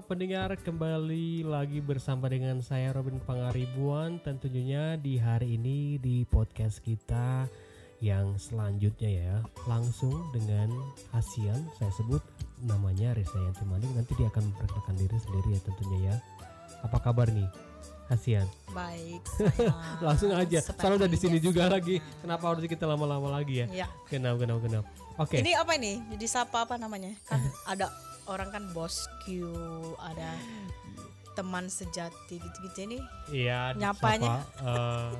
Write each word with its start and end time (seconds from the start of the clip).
Pendengar 0.00 0.56
kembali 0.56 1.44
lagi 1.44 1.84
bersama 1.84 2.24
dengan 2.32 2.64
saya 2.64 2.88
Robin 2.96 3.20
Pangaribuan 3.20 4.16
tentunya 4.24 4.96
di 4.96 5.20
hari 5.20 5.60
ini 5.60 6.00
di 6.00 6.24
podcast 6.24 6.80
kita 6.80 7.44
yang 8.00 8.40
selanjutnya 8.40 9.10
ya 9.12 9.36
langsung 9.68 10.16
dengan 10.32 10.72
Asian 11.12 11.60
saya 11.76 11.92
sebut 11.92 12.24
namanya 12.64 13.12
Risa 13.12 13.36
Yanti 13.44 13.60
Maning 13.68 13.92
nanti 13.92 14.16
dia 14.16 14.32
akan 14.32 14.48
memperkenalkan 14.48 14.96
diri 14.96 15.16
sendiri 15.20 15.48
ya 15.52 15.60
tentunya 15.68 15.98
ya. 16.08 16.16
Apa 16.80 16.98
kabar 17.04 17.28
nih 17.28 17.48
Asian 18.08 18.48
Baik, 18.72 19.20
saya 19.36 19.70
langsung 20.00 20.32
aja 20.32 20.64
selalu 20.64 21.06
udah 21.06 21.10
di 21.12 21.18
sini 21.20 21.38
juga 21.38 21.68
lagi. 21.68 22.00
Kenapa 22.24 22.48
harus 22.48 22.64
kita 22.64 22.88
lama-lama 22.88 23.30
lagi 23.30 23.62
ya? 23.62 23.84
Ya. 23.84 23.86
kenapa 24.08 24.42
kenapa 24.42 24.60
kenapa? 24.64 24.88
Oke. 25.20 25.44
Ini 25.44 25.60
apa 25.60 25.76
ini? 25.76 26.00
Jadi 26.16 26.26
sapa 26.26 26.64
apa 26.64 26.80
namanya? 26.80 27.12
Kan 27.28 27.44
ada 27.76 28.09
orang 28.26 28.48
kan 28.48 28.64
bosku, 28.70 29.46
ada 29.98 30.36
teman 31.32 31.66
sejati 31.66 32.36
gitu-gitu 32.36 32.78
ini. 32.84 32.98
iya 33.30 33.72
Nyapanya. 33.72 34.42
eh, 34.58 35.12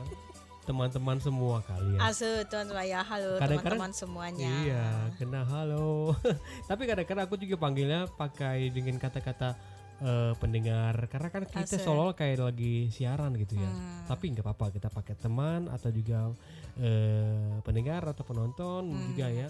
teman-teman 0.61 1.19
semua 1.19 1.65
kalian 1.65 1.99
Asu 1.99 2.29
tuan 2.47 2.69
saya 2.69 3.01
halo 3.01 3.39
teman-teman 3.39 3.91
semuanya. 3.91 4.51
Iya, 4.61 4.87
kena 5.17 5.43
halo. 5.45 6.15
Tapi 6.69 6.83
kadang-kadang 6.85 7.25
aku 7.25 7.37
juga 7.37 7.57
panggilnya 7.57 8.07
pakai 8.07 8.69
dengan 8.69 8.95
kata-kata 8.97 9.57
eh, 10.01 10.33
pendengar 10.37 10.95
karena 11.07 11.29
kan 11.29 11.43
kita 11.45 11.77
solo 11.77 12.13
kayak 12.13 12.39
lagi 12.45 12.87
siaran 12.89 13.35
gitu 13.35 13.57
ya. 13.57 13.67
Hmm. 13.67 14.05
Tapi 14.07 14.31
nggak 14.31 14.45
apa-apa 14.45 14.67
kita 14.73 14.89
pakai 14.89 15.15
teman 15.15 15.67
atau 15.67 15.89
juga 15.91 16.31
eh, 16.77 17.59
pendengar 17.63 18.05
atau 18.05 18.23
penonton 18.23 18.83
Hmm. 18.87 19.01
juga 19.11 19.27
ya. 19.27 19.49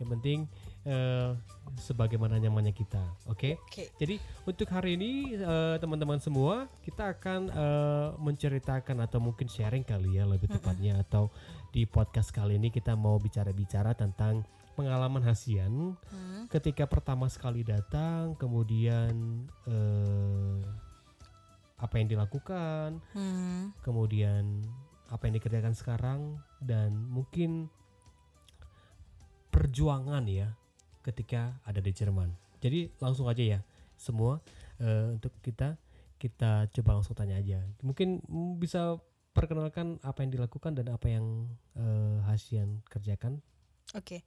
Yang 0.00 0.08
penting 0.16 0.38
eh, 0.88 1.36
sebagaimana 1.76 2.40
nyamannya 2.40 2.72
kita, 2.72 3.04
oke? 3.28 3.60
Oke. 3.68 3.92
Jadi 4.00 4.16
untuk 4.48 4.66
hari 4.72 4.96
ini 4.96 5.36
eh, 5.36 5.76
teman-teman 5.76 6.16
semua 6.18 6.72
kita 6.80 7.12
akan 7.12 7.52
eh, 7.52 8.08
menceritakan 8.16 9.04
atau 9.04 9.20
mungkin 9.20 9.44
sharing 9.46 9.84
kali 9.84 10.16
ya 10.16 10.24
lebih 10.24 10.48
tepatnya 10.48 11.04
atau 11.04 11.28
di 11.70 11.84
podcast 11.84 12.32
kali 12.32 12.56
ini 12.56 12.72
kita 12.72 12.96
mau 12.96 13.20
bicara-bicara 13.20 13.92
tentang 13.92 14.42
pengalaman 14.72 15.20
Hasian 15.20 15.92
Hmm. 16.08 16.48
ketika 16.48 16.88
pertama 16.88 17.28
sekali 17.28 17.60
datang 17.60 18.32
kemudian 18.40 19.44
eh, 19.68 20.58
apa 21.76 21.94
yang 22.00 22.08
dilakukan 22.08 23.04
Hmm. 23.12 23.76
kemudian 23.84 24.64
apa 25.10 25.26
yang 25.28 25.34
dikerjakan 25.36 25.74
sekarang 25.76 26.20
dan 26.62 26.94
mungkin 26.96 27.68
perjuangan 29.50 30.24
ya 30.26 30.54
ketika 31.02 31.58
ada 31.66 31.82
di 31.82 31.90
Jerman. 31.90 32.30
Jadi 32.60 32.92
langsung 33.02 33.26
aja 33.26 33.42
ya 33.42 33.60
semua 33.98 34.40
eh, 34.78 35.16
untuk 35.16 35.32
kita 35.42 35.76
kita 36.20 36.68
coba 36.68 37.00
langsung 37.00 37.16
tanya 37.16 37.40
aja. 37.40 37.64
Mungkin 37.80 38.20
mm, 38.24 38.60
bisa 38.60 39.00
perkenalkan 39.32 39.96
apa 40.04 40.20
yang 40.20 40.30
dilakukan 40.36 40.76
dan 40.76 40.92
apa 40.92 41.06
yang 41.08 41.48
eh, 41.76 42.18
Hasian 42.28 42.84
kerjakan. 42.88 43.40
Oke. 43.96 44.22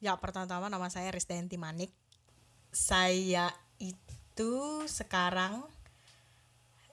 Ya 0.00 0.14
pertama-tama 0.16 0.70
nama 0.72 0.88
saya 0.88 1.10
Risdayanti 1.12 1.58
Manik. 1.60 1.92
Saya 2.72 3.50
itu 3.78 4.52
sekarang 4.88 5.66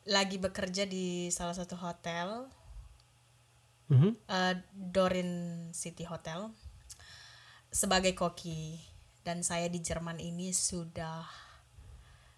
lagi 0.06 0.38
bekerja 0.38 0.86
di 0.86 1.34
salah 1.34 1.56
satu 1.58 1.74
hotel 1.80 2.50
Mhm. 3.86 4.18
eh, 4.18 4.54
Dorin 4.74 5.32
City 5.70 6.02
Hotel 6.10 6.50
sebagai 7.76 8.16
koki 8.16 8.80
dan 9.28 9.44
saya 9.44 9.68
di 9.68 9.84
Jerman 9.84 10.24
ini 10.24 10.56
sudah 10.56 11.28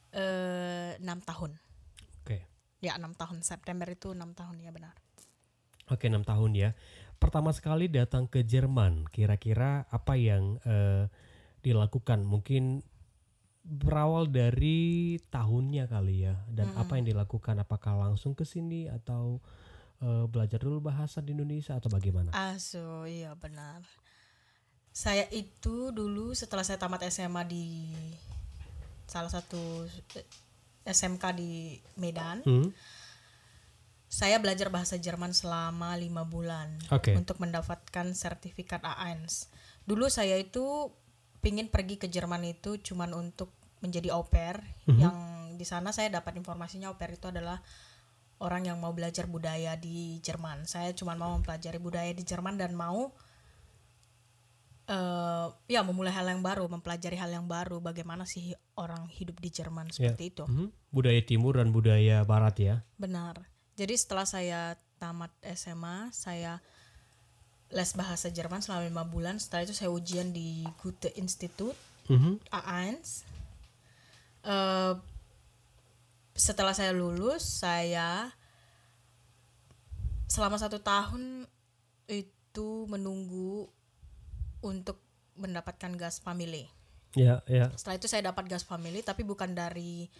eh, 0.09 0.97
enam 0.97 1.21
tahun 1.21 1.53
Oke. 2.25 2.41
ya 2.81 2.97
enam 2.97 3.13
tahun 3.13 3.45
September 3.45 3.85
itu 3.85 4.17
enam 4.17 4.33
tahun 4.33 4.57
ya 4.57 4.73
benar 4.73 4.97
Oke, 5.87 6.11
enam 6.11 6.27
tahun 6.27 6.51
ya. 6.51 6.69
Pertama 7.15 7.55
sekali 7.55 7.87
datang 7.87 8.27
ke 8.27 8.43
Jerman, 8.43 9.07
kira-kira 9.07 9.87
apa 9.87 10.19
yang 10.19 10.59
eh, 10.67 11.07
dilakukan? 11.63 12.27
Mungkin 12.27 12.83
berawal 13.63 14.27
dari 14.27 15.15
tahunnya 15.31 15.87
kali 15.87 16.27
ya. 16.27 16.43
Dan 16.51 16.75
apa 16.75 16.99
yang 16.99 17.07
dilakukan? 17.07 17.63
Apakah 17.63 17.95
langsung 18.03 18.35
ke 18.35 18.43
sini 18.43 18.91
atau 18.91 19.39
eh, 20.03 20.27
belajar 20.27 20.59
dulu 20.59 20.91
bahasa 20.91 21.23
di 21.23 21.31
Indonesia 21.31 21.79
atau 21.79 21.87
bagaimana? 21.87 22.35
Aso 22.35 23.07
iya 23.07 23.31
benar 23.39 23.79
saya 24.97 25.29
itu 25.29 25.93
dulu 25.93 26.33
setelah 26.33 26.65
saya 26.65 26.81
tamat 26.81 27.05
SMA 27.13 27.45
di 27.45 27.93
salah 29.05 29.29
satu 29.29 29.85
eh, 30.17 30.25
SMK 30.89 31.37
di 31.37 31.77
Medan 32.01 32.41
Hmm? 32.41 32.73
saya 34.09 34.41
belajar 34.41 34.73
bahasa 34.73 34.97
Jerman 34.97 35.37
selama 35.37 35.93
lima 36.01 36.25
bulan 36.25 36.73
Oke. 36.89 37.13
untuk 37.13 37.37
mendapatkan 37.43 38.07
sertifikat 38.15 38.81
A1. 38.81 39.19
Dulu 39.85 40.09
saya 40.09 40.39
itu 40.39 40.89
pingin 41.43 41.69
pergi 41.69 42.01
ke 42.01 42.07
Jerman 42.09 42.41
itu 42.47 42.79
cuman 42.81 43.13
untuk 43.13 43.51
menjadi 43.83 44.15
au 44.15 44.25
pair. 44.25 44.63
Yang 44.87 45.17
di 45.59 45.65
sana 45.67 45.91
saya 45.91 46.07
dapat 46.09 46.39
informasinya 46.39 46.87
au 46.87 46.95
pair 46.95 47.19
itu 47.19 47.27
adalah 47.27 47.59
orang 48.39 48.71
yang 48.71 48.79
mau 48.79 48.95
belajar 48.95 49.27
budaya 49.27 49.75
di 49.75 50.23
Jerman. 50.23 50.65
Saya 50.65 50.95
cuma 50.95 51.19
mau 51.19 51.35
mempelajari 51.35 51.77
budaya 51.77 52.15
di 52.15 52.23
Jerman 52.23 52.55
dan 52.55 52.73
mau 52.79 53.11
eh 54.87 55.47
ya 55.67 55.83
memulai 55.83 56.15
hal 56.15 56.23
yang 56.31 56.39
baru, 56.39 56.71
mempelajari 56.71 57.19
hal 57.19 57.27
yang 57.27 57.45
baru. 57.45 57.83
Bagaimana 57.83 58.23
sih 58.23 58.55
orang 58.79 59.11
hidup 59.11 59.37
di 59.43 59.51
Jerman 59.51 59.91
seperti 59.91 60.31
itu. 60.31 60.43
Mhm. 60.47 60.71
Budaya 60.95 61.21
Timur 61.27 61.59
dan 61.59 61.75
budaya 61.75 62.23
Barat 62.23 62.55
ya. 62.57 62.75
Benar. 62.95 63.43
Jadi 63.75 63.93
setelah 63.99 64.23
saya 64.23 64.79
tamat 64.97 65.29
SMA, 65.43 66.09
saya 66.15 66.63
les 67.67 67.91
bahasa 67.99 68.31
Jerman 68.31 68.63
selama 68.63 68.87
lima 68.87 69.03
bulan. 69.03 69.43
Setelah 69.43 69.67
itu 69.67 69.75
saya 69.75 69.91
ujian 69.91 70.31
di 70.31 70.63
Goethe 70.79 71.11
Institut 71.19 71.75
Mhm. 72.07 72.39
A1. 72.55 73.03
Eh, 74.47 74.93
setelah 76.37 76.71
saya 76.71 76.95
lulus, 76.95 77.43
saya 77.43 78.31
selama 80.31 80.55
satu 80.55 80.79
tahun 80.79 81.43
itu 82.07 82.87
menunggu 82.87 83.67
untuk 84.67 84.99
mendapatkan 85.39 85.95
gas 85.95 86.19
family. 86.19 86.67
Ya, 87.15 87.41
ya. 87.47 87.71
Setelah 87.73 87.97
itu 87.97 88.07
saya 88.11 88.29
dapat 88.29 88.51
gas 88.51 88.67
family, 88.67 88.99
tapi 89.01 89.23
bukan 89.23 89.55
dari 89.55 90.11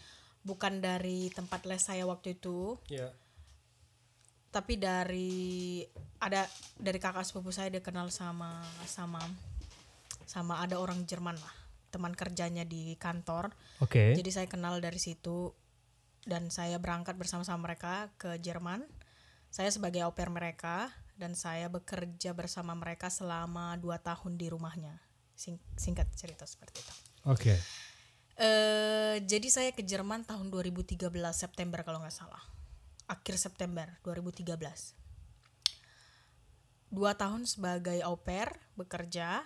bukan 0.42 0.80
dari 0.80 1.28
tempat 1.36 1.68
les 1.68 1.84
saya 1.84 2.08
waktu 2.08 2.40
itu, 2.40 2.80
Ya. 2.88 3.12
tapi 4.48 4.80
dari 4.80 5.84
ada 6.18 6.48
dari 6.80 6.98
kakak 6.98 7.28
sepupu 7.28 7.52
saya 7.52 7.68
dia 7.70 7.84
kenal 7.84 8.08
sama 8.10 8.64
sama 8.88 9.20
sama 10.26 10.64
ada 10.64 10.80
orang 10.80 11.04
Jerman 11.06 11.36
lah 11.36 11.56
teman 11.92 12.16
kerjanya 12.16 12.64
di 12.64 12.96
kantor 12.98 13.54
Oke. 13.84 14.16
jadi 14.16 14.30
saya 14.32 14.48
kenal 14.50 14.80
dari 14.82 14.98
situ 14.98 15.52
dan 16.26 16.50
saya 16.50 16.80
berangkat 16.82 17.16
bersama-sama 17.20 17.70
mereka 17.70 18.10
ke 18.18 18.40
Jerman 18.42 18.84
saya 19.54 19.70
sebagai 19.70 20.04
au 20.04 20.16
pair 20.16 20.32
mereka 20.34 20.90
dan 21.18 21.34
saya 21.34 21.68
bekerja 21.68 22.32
bersama 22.38 22.78
mereka 22.78 23.10
selama 23.10 23.74
dua 23.82 23.98
tahun 23.98 24.38
di 24.38 24.48
rumahnya. 24.48 25.02
Sing- 25.34 25.62
singkat 25.78 26.10
cerita 26.14 26.46
seperti 26.46 26.82
itu. 26.82 26.94
Oke. 27.28 27.56
eh 28.38 29.18
jadi 29.26 29.50
saya 29.50 29.70
ke 29.74 29.82
Jerman 29.82 30.22
tahun 30.22 30.54
2013 30.54 31.10
September 31.34 31.82
kalau 31.82 31.98
nggak 32.06 32.14
salah. 32.14 32.42
Akhir 33.10 33.34
September 33.42 33.90
2013 34.06 34.94
dua 36.88 37.12
tahun 37.20 37.44
sebagai 37.44 38.00
au 38.08 38.16
pair 38.16 38.48
bekerja 38.80 39.44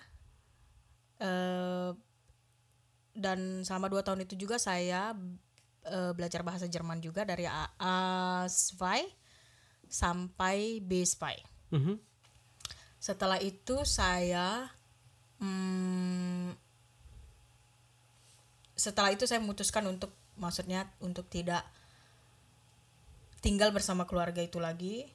eh 1.21 1.91
dan 3.11 3.63
selama 3.67 3.91
dua 3.91 4.01
tahun 4.07 4.23
itu 4.23 4.39
juga 4.39 4.55
saya 4.55 5.11
eh, 5.83 6.11
belajar 6.15 6.47
bahasa 6.47 6.63
Jerman 6.67 7.03
juga 7.03 7.27
dari 7.27 7.43
A, 7.43 7.67
A2 7.75 8.79
sampai 9.91 10.79
B2 10.79 11.50
Mhm. 11.71 11.95
setelah 13.01 13.39
itu 13.41 13.81
saya 13.87 14.69
hmm, 15.41 16.53
setelah 18.81 19.13
itu 19.13 19.29
saya 19.29 19.37
memutuskan 19.37 19.85
untuk 19.85 20.09
maksudnya 20.41 20.89
untuk 21.05 21.29
tidak 21.29 21.61
tinggal 23.45 23.69
bersama 23.69 24.09
keluarga 24.09 24.41
itu 24.41 24.57
lagi. 24.57 25.05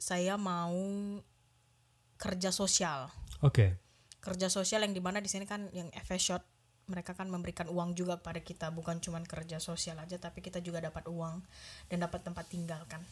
Saya 0.00 0.40
mau 0.40 0.72
kerja 2.16 2.48
sosial. 2.48 3.12
Oke. 3.44 3.76
Kerja 4.24 4.48
sosial 4.48 4.88
yang 4.88 4.96
di 4.96 5.04
mana 5.04 5.20
di 5.20 5.28
sini 5.28 5.44
kan 5.44 5.68
yang 5.76 5.92
FS 5.92 6.22
Shot 6.32 6.44
mereka 6.88 7.12
kan 7.12 7.28
memberikan 7.28 7.68
uang 7.68 7.92
juga 7.92 8.16
kepada 8.20 8.40
kita 8.40 8.66
bukan 8.72 8.98
cuma 8.98 9.20
kerja 9.22 9.62
sosial 9.62 10.00
aja 10.02 10.18
tapi 10.18 10.42
kita 10.42 10.58
juga 10.58 10.82
dapat 10.82 11.06
uang 11.06 11.38
dan 11.92 11.98
dapat 12.00 12.24
tempat 12.24 12.48
tinggal 12.48 12.80
kan. 12.88 13.04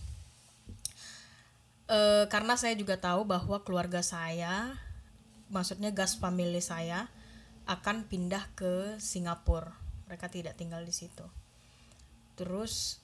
Eh, 1.89 2.29
karena 2.29 2.55
saya 2.61 2.77
juga 2.77 3.01
tahu 3.01 3.25
bahwa 3.25 3.65
keluarga 3.65 4.05
saya, 4.05 4.77
maksudnya 5.49 5.89
gas 5.89 6.21
family 6.21 6.61
saya 6.61 7.09
akan 7.65 8.05
pindah 8.09 8.45
ke 8.53 9.01
Singapura. 9.01 9.73
Mereka 10.09 10.29
tidak 10.29 10.57
tinggal 10.61 10.85
di 10.85 10.93
situ. 10.93 11.25
terus 12.39 13.03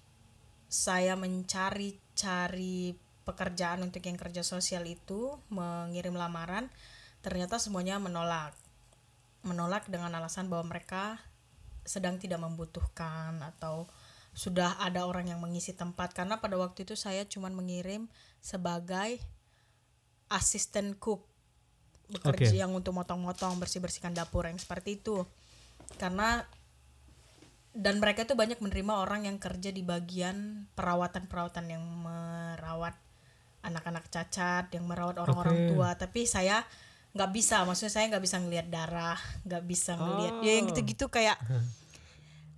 saya 0.70 1.18
mencari 1.18 1.98
cari 2.14 2.94
pekerjaan 3.26 3.82
untuk 3.82 3.98
yang 4.06 4.14
kerja 4.14 4.46
sosial 4.46 4.86
itu 4.86 5.34
mengirim 5.50 6.14
lamaran 6.14 6.70
ternyata 7.18 7.58
semuanya 7.58 7.98
menolak 7.98 8.54
menolak 9.42 9.90
dengan 9.90 10.14
alasan 10.14 10.46
bahwa 10.46 10.70
mereka 10.70 11.18
sedang 11.82 12.22
tidak 12.22 12.38
membutuhkan 12.46 13.42
atau 13.42 13.90
sudah 14.34 14.76
ada 14.82 15.06
orang 15.06 15.30
yang 15.30 15.38
mengisi 15.38 15.70
tempat 15.72 16.10
karena 16.10 16.42
pada 16.42 16.58
waktu 16.58 16.82
itu 16.82 16.98
saya 16.98 17.22
cuma 17.24 17.46
mengirim 17.54 18.10
sebagai 18.42 19.22
asisten 20.26 20.98
cook 20.98 21.22
bekerja 22.10 22.50
Oke. 22.52 22.60
yang 22.60 22.74
untuk 22.74 22.92
motong-motong 22.92 23.56
bersih-bersihkan 23.62 24.12
dapur 24.12 24.44
yang 24.50 24.58
seperti 24.58 24.98
itu 25.00 25.22
karena 25.96 26.42
dan 27.74 27.98
mereka 27.98 28.22
tuh 28.26 28.38
banyak 28.38 28.58
menerima 28.62 29.02
orang 29.02 29.26
yang 29.26 29.38
kerja 29.38 29.74
di 29.74 29.82
bagian 29.82 30.68
perawatan-perawatan 30.78 31.66
yang 31.74 31.82
merawat 31.82 32.94
anak-anak 33.64 34.06
cacat 34.12 34.68
yang 34.70 34.84
merawat 34.84 35.16
orang-orang 35.18 35.56
Oke. 35.56 35.66
tua 35.74 35.90
tapi 35.96 36.26
saya 36.28 36.62
nggak 37.14 37.30
bisa 37.30 37.62
maksudnya 37.62 37.94
saya 37.94 38.10
nggak 38.10 38.24
bisa 38.26 38.36
ngelihat 38.42 38.66
darah 38.68 39.18
nggak 39.46 39.64
bisa 39.64 39.94
ngelihat 39.94 40.34
ya 40.42 40.52
yang 40.58 40.66
Oh. 40.66 40.70
gitu-gitu 40.74 41.06
kayak 41.08 41.38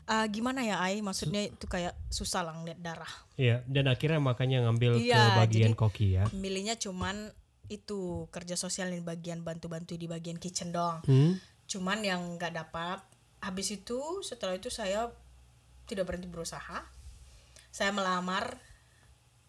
ah, 0.06 0.26
gimana 0.26 0.62
ya 0.62 0.78
Ai 0.78 0.98
maksudnya 1.00 1.44
itu 1.44 1.66
kayak 1.66 1.94
susah 2.08 2.42
lah 2.42 2.54
ngeliat 2.54 2.78
darah 2.78 3.10
Iya, 3.34 3.60
dan 3.66 3.86
akhirnya 3.86 4.16
makanya 4.18 4.62
ngambil 4.62 4.96
ke 4.96 5.04
Iya, 5.04 5.36
bagian 5.36 5.72
jadi- 5.72 5.78
koki 5.78 6.06
ya. 6.14 6.24
milihnya 6.32 6.74
cuman 6.74 7.30
itu 7.66 7.98
kerja 8.30 8.54
sosial 8.54 8.88
di 8.88 9.00
bagian 9.00 9.42
bantu-bantu 9.42 9.94
di 9.94 10.06
bagian 10.06 10.36
kitchen 10.36 10.70
doang 10.70 11.02
Hmm? 11.02 11.34
cuman 11.66 11.98
yang 12.00 12.22
nggak 12.34 12.54
dapat 12.54 13.02
habis 13.38 13.68
itu 13.70 13.98
setelah 14.22 14.54
itu 14.54 14.70
saya 14.70 15.10
tidak 15.84 16.06
berhenti 16.06 16.26
berusaha 16.26 16.86
saya 17.68 17.90
melamar 17.90 18.54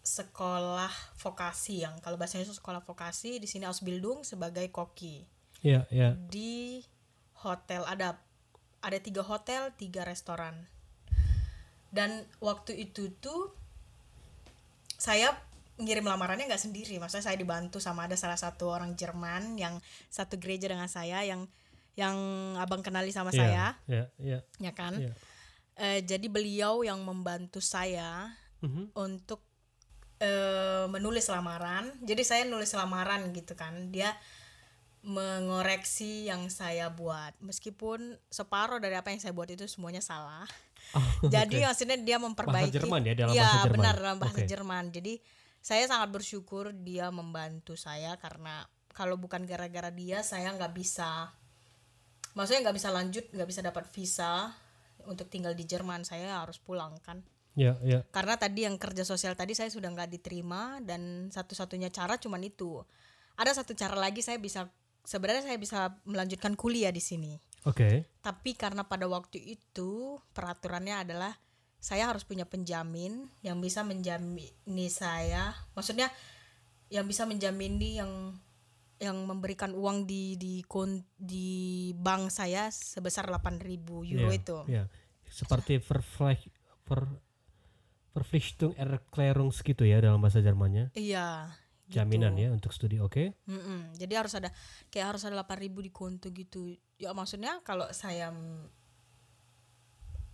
sekolah 0.00 0.90
vokasi 1.16 1.84
yang 1.84 1.94
kalau 2.00 2.16
bahasanya 2.16 2.42
itu 2.42 2.56
sekolah 2.56 2.80
vokasi 2.80 3.36
di 3.36 3.44
sini 3.44 3.64
Ausbildung 3.64 4.22
sebagai 4.22 4.66
koki 4.68 5.22
Iya, 5.58 5.86
iya. 5.88 6.14
di 6.14 6.82
hotel 7.36 7.82
ada 7.84 8.14
ada 8.80 8.98
tiga 8.98 9.22
hotel 9.22 9.70
tiga 9.74 10.06
restoran 10.06 10.54
dan 11.90 12.22
waktu 12.38 12.76
itu 12.78 13.10
tuh 13.18 13.50
saya 14.98 15.32
ngirim 15.78 16.02
lamarannya 16.04 16.50
nggak 16.50 16.60
sendiri 16.62 16.98
maksudnya 16.98 17.30
saya 17.30 17.38
dibantu 17.38 17.78
sama 17.78 18.10
ada 18.10 18.18
salah 18.18 18.36
satu 18.36 18.66
orang 18.68 18.98
Jerman 18.98 19.54
yang 19.56 19.78
satu 20.10 20.34
gereja 20.36 20.66
dengan 20.66 20.90
saya 20.90 21.22
yang 21.22 21.46
yang 21.94 22.14
abang 22.58 22.82
kenali 22.82 23.10
sama 23.10 23.30
Iya, 23.30 23.38
saya 23.38 23.64
Iya, 23.86 24.04
iya. 24.18 24.38
ya 24.58 24.72
kan 24.74 24.94
Iya. 24.98 25.12
Eh, 25.78 26.02
jadi 26.02 26.26
beliau 26.26 26.82
yang 26.82 26.98
membantu 27.06 27.62
saya 27.62 28.34
Mhm. 28.58 28.98
untuk 28.98 29.38
eh, 30.18 30.90
menulis 30.90 31.30
lamaran. 31.30 31.94
Jadi 32.02 32.26
saya 32.26 32.42
nulis 32.42 32.74
lamaran 32.74 33.30
gitu 33.30 33.54
kan. 33.54 33.94
Dia 33.94 34.10
mengoreksi 35.02 36.26
yang 36.26 36.50
saya 36.50 36.90
buat. 36.90 37.34
Meskipun 37.38 38.18
separuh 38.28 38.82
dari 38.82 38.98
apa 38.98 39.10
yang 39.14 39.20
saya 39.22 39.32
buat 39.32 39.48
itu 39.48 39.64
semuanya 39.70 40.02
salah. 40.02 40.44
Oh, 40.94 41.02
Jadi 41.34 41.62
oke. 41.62 41.66
maksudnya 41.70 41.98
dia 41.98 42.18
memperbaiki. 42.18 42.74
Jerman 42.74 43.00
ya, 43.06 43.14
dalam 43.14 43.32
Iya, 43.34 43.42
bahasa 43.46 43.58
Jerman. 43.64 43.74
benar 43.78 43.94
dalam 43.98 44.18
bahasa 44.18 44.40
Oke. 44.42 44.48
Jerman. 44.48 44.84
Jadi 44.90 45.14
saya 45.58 45.84
sangat 45.90 46.08
bersyukur 46.14 46.70
dia 46.72 47.10
membantu 47.10 47.74
saya 47.74 48.14
karena 48.16 48.62
kalau 48.94 49.14
bukan 49.14 49.46
gara-gara 49.46 49.90
dia 49.94 50.22
saya 50.22 50.50
nggak 50.54 50.74
bisa 50.74 51.30
maksudnya 52.34 52.70
nggak 52.70 52.76
bisa 52.78 52.88
lanjut 52.94 53.24
nggak 53.34 53.48
bisa 53.50 53.60
dapat 53.62 53.84
visa 53.90 54.54
untuk 55.06 55.26
tinggal 55.26 55.54
di 55.58 55.66
Jerman 55.66 56.06
saya 56.06 56.42
harus 56.42 56.58
pulang 56.62 56.94
kan 57.02 57.22
Iya, 57.58 57.74
iya. 57.82 58.00
karena 58.14 58.38
tadi 58.38 58.70
yang 58.70 58.78
kerja 58.78 59.02
sosial 59.02 59.34
tadi 59.34 59.50
saya 59.50 59.66
sudah 59.66 59.90
nggak 59.90 60.14
diterima 60.14 60.78
dan 60.78 61.26
satu-satunya 61.26 61.90
cara 61.90 62.14
cuman 62.14 62.38
itu 62.46 62.78
ada 63.34 63.50
satu 63.50 63.74
cara 63.74 63.98
lagi 63.98 64.22
saya 64.22 64.38
bisa 64.38 64.70
sebenarnya 65.08 65.48
saya 65.48 65.56
bisa 65.56 65.96
melanjutkan 66.04 66.52
kuliah 66.52 66.92
di 66.92 67.00
sini 67.00 67.40
Oke. 67.64 68.04
tapi 68.20 68.52
karena 68.52 68.84
pada 68.84 69.08
waktu 69.08 69.40
itu 69.40 70.20
peraturannya 70.36 71.08
adalah 71.08 71.32
saya 71.80 72.12
harus 72.12 72.28
punya 72.28 72.44
penjamin 72.44 73.24
yang 73.40 73.56
bisa 73.64 73.80
menjamini 73.88 74.88
saya 74.92 75.56
maksudnya 75.72 76.12
yang 76.92 77.08
bisa 77.08 77.24
menjamini 77.24 77.96
yang 78.04 78.36
yang 78.98 79.14
memberikan 79.24 79.78
uang 79.78 80.10
di 80.10 80.34
di 80.34 80.60
kon, 80.66 81.06
di 81.14 81.94
bank 81.94 82.34
saya 82.34 82.66
sebesar 82.68 83.30
8.000 83.30 83.62
euro 84.10 84.28
Iya, 84.28 84.34
itu 84.34 84.58
Iya. 84.66 84.84
Seperti 85.28 85.78
verflecht 85.78 86.50
per 86.82 87.06
Verpflichtung 88.18 88.74
Erklärungs 88.74 89.62
gitu 89.62 89.86
ya 89.86 90.02
dalam 90.02 90.18
bahasa 90.18 90.42
Jermannya. 90.42 90.90
iya 90.98 91.54
gitu. 91.88 91.96
Jaminan 91.96 92.36
ya 92.36 92.52
untuk 92.52 92.70
studi, 92.70 93.00
oke? 93.00 93.32
Mm-mm. 93.44 93.96
Jadi 93.96 94.12
harus 94.12 94.36
ada 94.36 94.52
kayak 94.88 95.16
harus 95.16 95.22
ada 95.24 95.34
8000 95.40 95.80
di 95.80 95.90
konto 95.90 96.28
gitu. 96.28 96.68
Ya 96.96 97.10
maksudnya 97.10 97.58
kalau 97.64 97.88
saya 97.90 98.28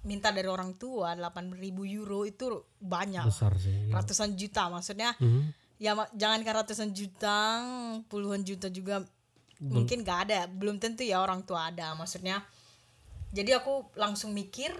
minta 0.04 0.28
dari 0.28 0.44
orang 0.44 0.76
tua 0.76 1.16
8000 1.16 1.56
euro 1.88 2.28
itu 2.28 2.44
banyak. 2.76 3.24
Besar 3.24 3.56
sih. 3.56 3.88
ya. 3.88 3.96
Ratusan 3.96 4.36
juta 4.36 4.68
maksudnya. 4.68 5.16
Mhm. 5.16 5.42
Ya 5.80 5.96
ma- 5.96 6.10
jangankan 6.12 6.54
ratusan 6.62 6.92
juta, 6.92 7.60
puluhan 8.06 8.44
juta 8.44 8.68
juga 8.68 9.02
mungkin 9.58 10.04
gak 10.04 10.28
ada. 10.28 10.44
Belum 10.46 10.76
tentu 10.76 11.02
ya 11.02 11.18
orang 11.18 11.40
tua 11.42 11.72
ada 11.72 11.96
maksudnya. 11.96 12.44
Jadi 13.32 13.50
aku 13.50 13.90
langsung 13.96 14.30
mikir 14.30 14.70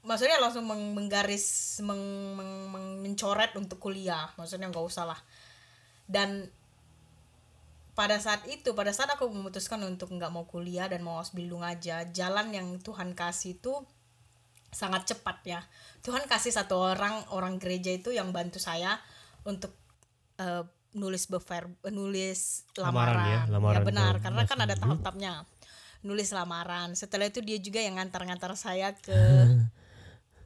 maksudnya 0.00 0.40
langsung 0.40 0.64
meng- 0.64 0.96
menggaris 0.96 1.78
meng- 1.84 2.36
meng- 2.36 2.68
meng- 2.72 2.98
mencoret 3.04 3.52
untuk 3.56 3.76
kuliah. 3.76 4.32
Maksudnya 4.40 4.68
nggak 4.72 4.86
usah 4.86 5.04
lah. 5.08 5.20
Dan 6.08 6.48
pada 7.92 8.16
saat 8.16 8.46
itu 8.48 8.72
pada 8.72 8.94
saat 8.96 9.12
aku 9.12 9.28
memutuskan 9.28 9.82
untuk 9.84 10.08
nggak 10.14 10.32
mau 10.32 10.48
kuliah 10.48 10.88
dan 10.88 11.04
mau 11.04 11.20
Ausbildung 11.20 11.60
aja 11.60 12.06
jalan 12.08 12.48
yang 12.48 12.80
Tuhan 12.80 13.12
kasih 13.12 13.60
itu 13.60 13.76
sangat 14.72 15.10
cepat 15.10 15.38
ya. 15.44 15.60
Tuhan 16.00 16.24
kasih 16.24 16.54
satu 16.54 16.80
orang 16.80 17.28
orang 17.34 17.60
gereja 17.60 17.92
itu 17.92 18.14
yang 18.14 18.32
bantu 18.32 18.56
saya 18.62 18.96
untuk 19.44 19.74
eh, 20.40 20.64
nulis 20.96 21.28
bever 21.30 21.70
nulis 21.92 22.66
Lamaran 22.74 23.14
lamaran, 23.14 23.26
ya, 23.28 23.40
lamaran 23.46 23.82
benar 23.86 24.14
ke 24.18 24.22
karena 24.26 24.42
kan 24.48 24.58
ada 24.64 24.74
tahap-tahapnya. 24.78 25.32
Nulis 26.00 26.32
lamaran. 26.32 26.96
Setelah 26.96 27.28
itu 27.28 27.44
dia 27.44 27.60
juga 27.60 27.84
yang 27.84 28.00
ngantar-ngantar 28.00 28.56
saya 28.56 28.96
ke 28.96 29.12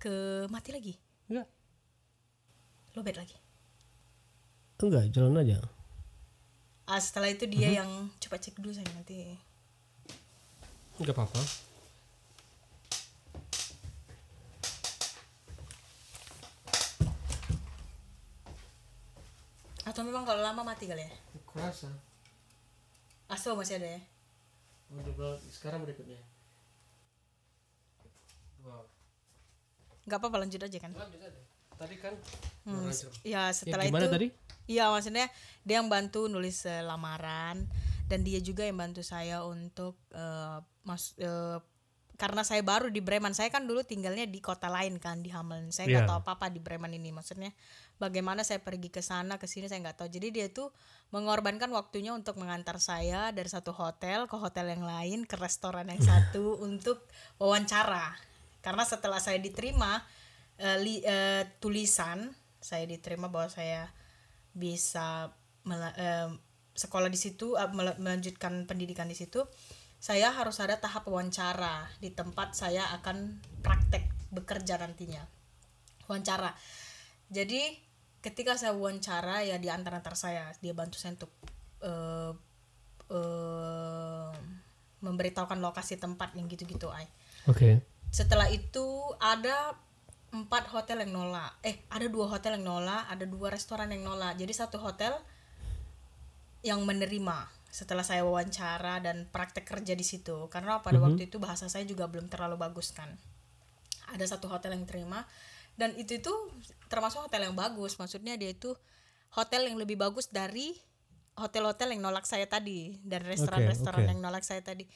ke 0.04 0.14
mati 0.52 0.68
lagi 0.76 0.94
Enggak. 1.32 1.49
lobet 2.92 3.16
lagi 3.16 3.37
Enggak, 4.76 5.08
jalan 5.16 5.40
aja. 5.40 5.64
ah, 6.84 7.00
setelah 7.00 7.32
itu 7.32 7.49
dia 7.49 7.80
yang 7.80 7.88
coba 8.20 8.37
cek 8.37 8.61
dulu 8.61 8.76
saya 8.76 8.84
nanti 8.92 9.32
Enggak 11.00 11.16
apa-apa. 11.16 11.40
atau 19.84 20.00
memang 20.00 20.25
kalau 20.25 20.40
lama 20.40 20.64
mati 20.64 20.88
kali 20.88 21.04
ya 21.04 21.12
Kurasa. 21.44 21.88
aso 23.28 23.52
masih 23.54 23.76
ada 23.78 23.88
ya 23.96 24.00
sekarang 25.50 25.82
berikutnya. 25.82 26.20
Nggak 30.04 30.18
apa-apa 30.18 30.37
lanjut 30.40 30.61
aja 30.61 30.78
kan 30.78 30.92
Lanjut 30.92 31.20
aja. 31.20 31.40
Tadi 31.75 31.96
kan 31.99 32.14
Hmm, 32.64 32.88
ya 33.23 33.44
Ya, 33.44 33.52
setelah 33.52 33.84
gimana 33.84 34.00
itu 34.00 34.08
tadi? 34.08 34.26
Iya 34.64 34.88
maksudnya 34.88 35.28
dia 35.61 35.76
yang 35.76 35.88
bantu 35.88 36.25
nulis 36.26 36.64
eh, 36.64 36.80
lamaran 36.80 37.68
dan 38.04 38.20
dia 38.20 38.40
juga 38.40 38.64
yang 38.64 38.78
bantu 38.78 39.00
saya 39.00 39.44
untuk 39.44 40.00
eh, 40.11 40.58
mas 40.82 41.12
eh, 41.18 41.61
karena 42.14 42.40
saya 42.40 42.62
baru 42.62 42.88
di 42.88 43.02
Bremen 43.02 43.34
saya 43.34 43.50
kan 43.50 43.66
dulu 43.66 43.82
tinggalnya 43.82 44.25
di 44.25 44.38
kota 44.38 44.70
lain 44.70 44.96
kan 44.96 45.18
di 45.18 45.28
Hameln 45.28 45.68
saya 45.68 45.90
nggak 45.90 46.04
Iya. 46.04 46.08
tahu 46.08 46.18
apa 46.23 46.30
apa 46.32 46.46
di 46.46 46.62
Bremen 46.62 46.94
ini 46.94 47.11
maksudnya 47.11 47.50
bagaimana 47.99 48.40
saya 48.40 48.62
pergi 48.62 48.88
ke 48.88 49.02
sana 49.02 49.34
ke 49.37 49.44
sini 49.44 49.66
saya 49.66 49.82
nggak 49.82 49.99
tahu 49.99 50.08
jadi 50.08 50.28
dia 50.30 50.46
tuh 50.49 50.70
mengorbankan 51.11 51.68
waktunya 51.68 52.14
untuk 52.14 52.38
mengantar 52.38 52.78
saya 52.78 53.28
dari 53.28 53.50
satu 53.50 53.75
hotel 53.75 54.25
ke 54.25 54.37
hotel 54.38 54.73
yang 54.73 54.87
lain 54.87 55.26
ke 55.26 55.34
restoran 55.37 55.90
yang 55.90 56.00
satu 56.00 56.54
untuk 56.70 57.02
wawancara 57.37 58.14
karena 58.64 58.88
setelah 58.88 59.21
saya 59.21 59.37
diterima 59.37 60.00
eh, 60.56 60.80
li- 60.80 61.04
eh, 61.04 61.44
tulisan 61.61 62.33
saya 62.64 62.88
diterima 62.88 63.28
bahwa 63.28 63.52
saya 63.52 63.92
bisa 64.56 65.28
eh, 65.68 66.33
sekolah 66.73 67.12
di 67.12 67.21
situ 67.21 67.52
mel- 67.76 68.00
melanjutkan 68.00 68.64
pendidikan 68.64 69.04
di 69.04 69.14
situ 69.14 69.44
saya 70.00 70.33
harus 70.33 70.61
ada 70.61 70.80
tahap 70.80 71.09
wawancara 71.09 71.88
di 72.00 72.12
tempat 72.12 72.52
saya 72.52 72.85
akan 73.00 73.40
praktek 73.64 74.04
bekerja 74.37 74.76
nantinya. 74.76 75.25
Wawancara. 76.04 76.52
Jadi 77.33 77.73
ketika 78.21 78.52
saya 78.61 78.76
wawancara 78.76 79.49
ya 79.49 79.56
di 79.56 79.73
antar 79.73 79.97
antar 79.97 80.12
saya 80.12 80.52
dia 80.61 80.76
bantu 80.76 81.00
saya 81.00 81.16
untuk 81.16 81.33
eh, 81.80 82.33
eh, 83.16 84.33
memberitahukan 85.00 85.61
lokasi 85.61 85.97
tempat 85.97 86.37
yang 86.37 86.52
gitu-gitu 86.52 86.88
ay 86.92 87.09
Oke. 87.49 87.80
Setelah 88.14 88.47
itu 88.47 88.87
ada 89.18 89.75
empat 90.30 90.71
hotel 90.71 91.02
yang 91.02 91.18
nolak. 91.18 91.59
Eh 91.66 91.83
ada 91.90 92.06
dua 92.06 92.30
hotel 92.30 92.62
yang 92.62 92.71
nolak 92.71 93.11
ada 93.11 93.26
dua 93.26 93.50
restoran 93.50 93.90
yang 93.90 94.06
nolak. 94.06 94.38
Jadi 94.38 94.54
satu 94.54 94.78
hotel 94.78 95.18
yang 96.62 96.78
menerima 96.87 97.50
setelah 97.75 98.06
saya 98.06 98.23
wawancara 98.23 99.02
dan 99.02 99.26
praktek 99.35 99.66
kerja 99.66 99.99
di 99.99 100.06
situ. 100.06 100.47
Karena 100.47 100.78
pada 100.78 101.02
waktu 101.02 101.26
itu 101.26 101.42
bahasa 101.42 101.66
saya 101.66 101.83
juga 101.83 102.06
belum 102.06 102.30
terlalu 102.30 102.54
bagus 102.54 102.94
kan. 102.94 103.11
Ada 104.14 104.38
satu 104.38 104.47
hotel 104.47 104.78
yang 104.78 104.87
terima. 104.87 105.26
Dan 105.75 105.99
itu 105.99 106.23
itu 106.23 106.30
termasuk 106.87 107.26
hotel 107.26 107.50
yang 107.50 107.59
bagus. 107.59 107.99
Maksudnya 107.99 108.38
dia 108.38 108.54
itu 108.54 108.78
hotel 109.35 109.66
yang 109.66 109.75
lebih 109.75 109.99
bagus 109.99 110.30
dari 110.30 110.78
hotel-hotel 111.35 111.99
yang 111.99 112.06
nolak 112.06 112.30
saya 112.30 112.47
tadi. 112.47 112.94
Dan 113.02 113.26
restoran-restoran 113.26 114.06
oke. 114.06 114.11
yang 114.14 114.23
nolak 114.23 114.47
saya 114.47 114.62
tadi. 114.62 114.87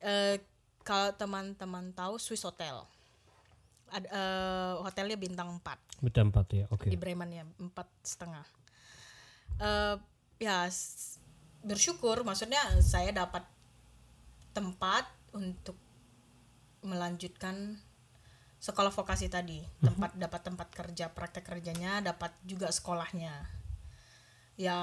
Eh, 0.00 0.40
kalau 0.86 1.10
teman-teman 1.18 1.90
tahu 1.90 2.14
Swiss 2.22 2.46
Hotel. 2.46 2.86
Ada 3.90 4.06
eh, 4.06 4.74
hotelnya 4.82 5.18
bintang 5.18 5.58
4 5.62 6.02
Bintang 6.02 6.30
empat 6.30 6.46
ya. 6.54 6.64
Oke. 6.70 6.86
di 6.90 6.98
Bremen 6.98 7.30
ya 7.34 7.44
empat 7.58 7.90
setengah. 8.06 8.46
Eh, 9.58 9.96
ya 10.38 10.70
bersyukur 11.66 12.22
maksudnya 12.22 12.62
saya 12.78 13.10
dapat 13.10 13.42
tempat 14.54 15.10
untuk 15.34 15.74
melanjutkan 16.86 17.82
sekolah 18.62 18.94
vokasi 18.94 19.26
tadi. 19.26 19.64
Tempat 19.82 20.14
dapat 20.14 20.40
tempat 20.46 20.68
kerja 20.70 21.10
praktek 21.10 21.44
kerjanya 21.46 21.98
dapat 22.04 22.30
juga 22.46 22.70
sekolahnya. 22.70 23.34
Ya 24.56 24.78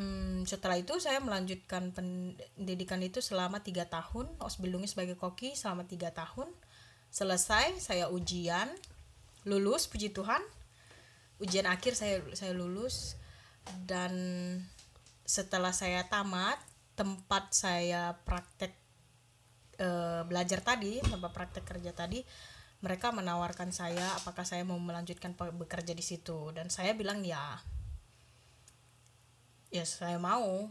hmm, 0.00 0.48
setelah 0.48 0.80
itu 0.80 0.96
saya 0.96 1.20
melanjutkan 1.20 1.92
pendidikan 1.92 3.04
itu 3.04 3.20
selama 3.20 3.60
tiga 3.60 3.84
tahun. 3.84 4.32
Ausbildung 4.40 4.88
sebagai 4.88 5.20
koki 5.20 5.52
selama 5.52 5.84
tiga 5.84 6.08
tahun. 6.16 6.48
Selesai 7.12 7.76
saya 7.84 8.08
ujian. 8.08 8.72
Lulus 9.44 9.84
puji 9.84 10.16
Tuhan. 10.16 10.40
Ujian 11.36 11.68
akhir 11.68 11.92
saya 11.92 12.24
saya 12.32 12.56
lulus. 12.56 13.20
Dan 13.84 14.12
setelah 15.28 15.76
saya 15.76 16.08
tamat 16.08 16.56
tempat 16.96 17.52
saya 17.52 18.16
praktek 18.24 18.72
eh, 19.78 20.22
belajar 20.26 20.60
tadi 20.60 21.00
tempat 21.00 21.30
praktek 21.32 21.64
kerja 21.64 21.94
tadi 21.96 22.20
mereka 22.80 23.12
menawarkan 23.12 23.70
saya 23.70 24.04
apakah 24.16 24.44
saya 24.44 24.64
mau 24.64 24.80
melanjutkan 24.80 25.36
bekerja 25.36 25.92
di 25.92 26.04
situ. 26.04 26.48
Dan 26.56 26.72
saya 26.72 26.96
bilang 26.96 27.20
ya 27.20 27.60
ya 29.70 29.82
saya 29.82 30.16
mau 30.16 30.66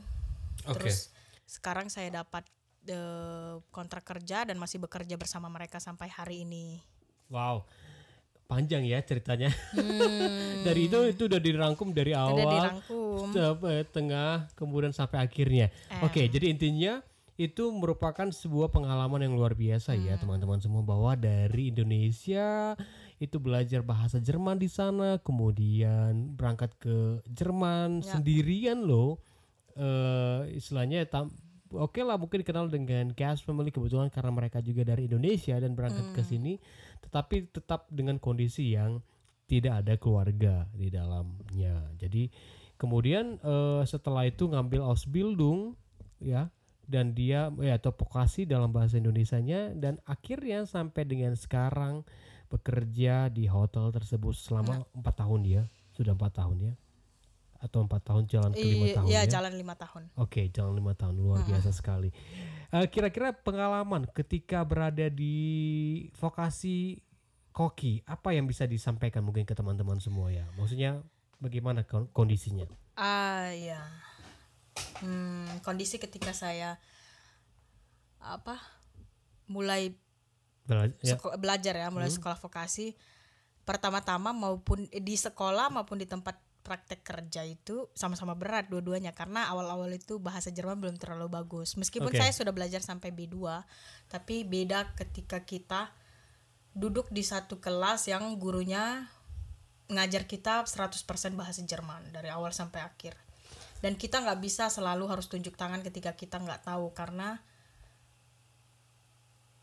Oke. 0.63 0.75
terus 0.77 1.09
sekarang 1.43 1.87
saya 1.87 2.11
dapat 2.13 2.43
eh, 2.85 3.55
kontrak 3.69 4.03
kerja 4.03 4.43
dan 4.43 4.55
masih 4.55 4.77
bekerja 4.77 5.15
bersama 5.15 5.47
mereka 5.47 5.77
sampai 5.77 6.07
hari 6.07 6.43
ini 6.43 6.79
Wow. 7.27 7.61
Panjang 8.45 8.81
ya 8.81 8.97
ceritanya. 8.99 9.53
dari 10.65 10.89
itu 10.89 10.97
itu 11.05 11.29
udah 11.29 11.37
dirangkum 11.37 11.93
dari 11.93 12.11
Hmm. 12.11 12.25
Udah 12.25 12.33
awal 12.33 12.49
dirangkum. 12.49 13.25
sampai 13.29 13.75
tengah 13.85 14.49
kemudian 14.53 14.89
sampai 14.89 15.21
akhirnya. 15.21 15.69
Oke, 16.01 16.25
jadi 16.25 16.49
intinya 16.49 17.05
itu 17.37 17.69
merupakan 17.69 18.25
sebuah 18.25 18.67
pengalaman 18.67 19.21
yang 19.21 19.31
luar 19.31 19.53
biasa 19.53 19.93
ya 19.93 20.17
Hmm. 20.17 20.25
teman-teman 20.25 20.57
semua 20.57 20.81
bahwa 20.81 21.13
dari 21.13 21.69
Indonesia 21.69 22.73
itu 23.19 23.35
belajar 23.37 23.83
bahasa 23.83 24.17
Jerman 24.17 24.55
di 24.55 24.67
sana, 24.67 25.19
kemudian 25.19 26.33
berangkat 26.33 26.71
ke 26.79 27.19
Jerman 27.27 27.99
Ya. 28.01 28.15
sendirian 28.15 28.83
loh. 28.83 29.19
eh 29.75 30.59
istilahnya 30.59 31.07
tam- 31.07 31.31
Oke 31.71 32.01
lah 32.01 32.17
mungkin 32.17 32.41
dikenal 32.41 32.67
dengan 32.67 33.13
Gas 33.13 33.45
Family 33.45 33.69
kebetulan 33.69 34.09
karena 34.09 34.33
mereka 34.33 34.57
juga 34.59 34.81
dari 34.81 35.05
Indonesia 35.05 35.53
dan 35.55 35.77
berangkat 35.77 36.17
ke 36.17 36.25
sini 36.25 36.57
tetapi 36.99 37.53
tetap 37.53 37.85
dengan 37.87 38.17
kondisi 38.17 38.73
yang 38.73 38.99
tidak 39.45 39.85
ada 39.85 39.93
keluarga 39.95 40.65
di 40.73 40.89
dalamnya. 40.89 41.85
Jadi 41.95 42.27
kemudian 42.75 43.37
eh, 43.39 43.83
setelah 43.85 44.25
itu 44.25 44.49
ngambil 44.49 44.81
Ausbildung 44.83 45.77
ya 46.17 46.49
dan 46.89 47.13
dia 47.13 47.53
ya 47.61 47.77
atau 47.77 47.93
vokasi 47.93 48.49
dalam 48.49 48.73
bahasa 48.73 48.97
Indonesianya 48.97 49.77
dan 49.77 50.01
akhirnya 50.09 50.65
sampai 50.65 51.05
dengan 51.05 51.37
sekarang 51.37 52.01
bekerja 52.49 53.29
di 53.29 53.45
hotel 53.45 53.93
tersebut 53.93 54.33
selama 54.33 54.83
empat 54.91 55.15
tahun 55.21 55.41
ya 55.45 55.63
sudah 55.93 56.17
empat 56.17 56.41
tahun 56.41 56.57
ya 56.59 56.73
atau 57.59 57.83
empat 57.83 58.01
tahun 58.07 58.23
jalan 58.25 58.51
ke 58.55 58.63
lima 58.63 58.85
Iya, 58.87 58.95
tahun 58.95 59.07
iya, 59.11 59.21
ya 59.21 59.27
jalan 59.27 59.53
lima 59.59 59.75
tahun. 59.75 60.03
Oke, 60.15 60.47
jalan 60.47 60.79
lima 60.79 60.95
tahun 60.95 61.11
luar 61.19 61.43
biasa 61.43 61.75
sekali. 61.75 62.07
Eh, 62.71 62.87
Kira-kira 62.87 63.35
pengalaman 63.35 64.07
ketika 64.15 64.63
berada 64.63 65.11
di 65.11 65.35
vokasi 66.15 67.03
koki, 67.51 67.99
apa 68.07 68.31
yang 68.31 68.47
bisa 68.47 68.63
disampaikan 68.63 69.27
mungkin 69.27 69.43
ke 69.43 69.51
teman-teman 69.51 69.99
semua 69.99 70.31
ya? 70.31 70.47
Maksudnya 70.55 71.03
bagaimana 71.43 71.83
kon- 71.83 72.07
kondisinya? 72.15 72.63
Ah 72.95 73.51
ya. 73.51 73.83
Hmm, 75.03 75.59
kondisi 75.59 75.99
ketika 75.99 76.31
saya 76.31 76.79
apa 78.23 78.55
mulai 79.51 79.99
Bela- 80.69 80.93
ya. 81.01 81.17
belajar 81.41 81.73
ya, 81.73 81.89
mulai 81.89 82.13
sekolah 82.13 82.37
vokasi 82.37 82.93
pertama-tama 83.65 84.33
maupun 84.33 84.89
di 84.89 85.13
sekolah 85.13 85.69
maupun 85.69 86.01
di 86.01 86.09
tempat 86.09 86.41
praktek 86.65 87.01
kerja 87.01 87.41
itu 87.45 87.89
sama-sama 87.93 88.33
berat 88.33 88.69
dua-duanya 88.69 89.13
karena 89.13 89.49
awal-awal 89.49 89.89
itu 89.93 90.17
bahasa 90.17 90.53
Jerman 90.53 90.77
belum 90.77 90.97
terlalu 91.01 91.29
bagus. 91.29 91.73
Meskipun 91.77 92.13
Oke. 92.13 92.17
saya 92.17 92.33
sudah 92.33 92.53
belajar 92.53 92.81
sampai 92.81 93.09
B2, 93.09 93.37
tapi 94.09 94.45
beda 94.45 94.93
ketika 94.97 95.41
kita 95.41 95.89
duduk 96.77 97.09
di 97.09 97.25
satu 97.25 97.57
kelas 97.57 98.09
yang 98.09 98.25
gurunya 98.37 99.09
ngajar 99.89 100.29
kita 100.29 100.69
100% 100.69 101.33
bahasa 101.33 101.65
Jerman 101.65 102.13
dari 102.13 102.29
awal 102.29 102.53
sampai 102.53 102.85
akhir. 102.85 103.17
Dan 103.81 103.97
kita 103.97 104.21
nggak 104.21 104.39
bisa 104.43 104.69
selalu 104.69 105.09
harus 105.09 105.25
tunjuk 105.25 105.57
tangan 105.57 105.81
ketika 105.81 106.13
kita 106.13 106.37
nggak 106.37 106.69
tahu 106.69 106.93
karena 106.93 107.41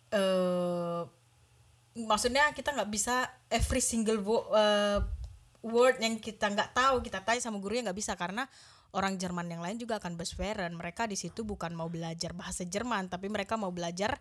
eh 0.08 1.00
maksudnya 1.96 2.52
kita 2.52 2.70
nggak 2.72 2.90
bisa 2.90 3.24
every 3.48 3.80
single 3.80 4.20
wo- 4.20 4.52
eh, 4.52 5.00
word 5.62 5.98
yang 5.98 6.16
kita 6.16 6.46
nggak 6.46 6.70
tahu 6.72 7.00
kita 7.00 7.24
tanya 7.24 7.40
sama 7.40 7.56
gurunya 7.56 7.82
nggak 7.82 7.96
bisa 7.96 8.12
karena 8.14 8.44
orang 8.92 9.16
Jerman 9.16 9.48
yang 9.48 9.60
lain 9.60 9.76
juga 9.76 9.96
akan 9.96 10.14
berswearan 10.14 10.72
mereka 10.72 11.04
di 11.04 11.16
situ 11.16 11.42
bukan 11.42 11.72
mau 11.72 11.88
belajar 11.88 12.32
bahasa 12.32 12.62
Jerman 12.62 13.08
tapi 13.08 13.26
mereka 13.26 13.56
mau 13.56 13.72
belajar 13.72 14.20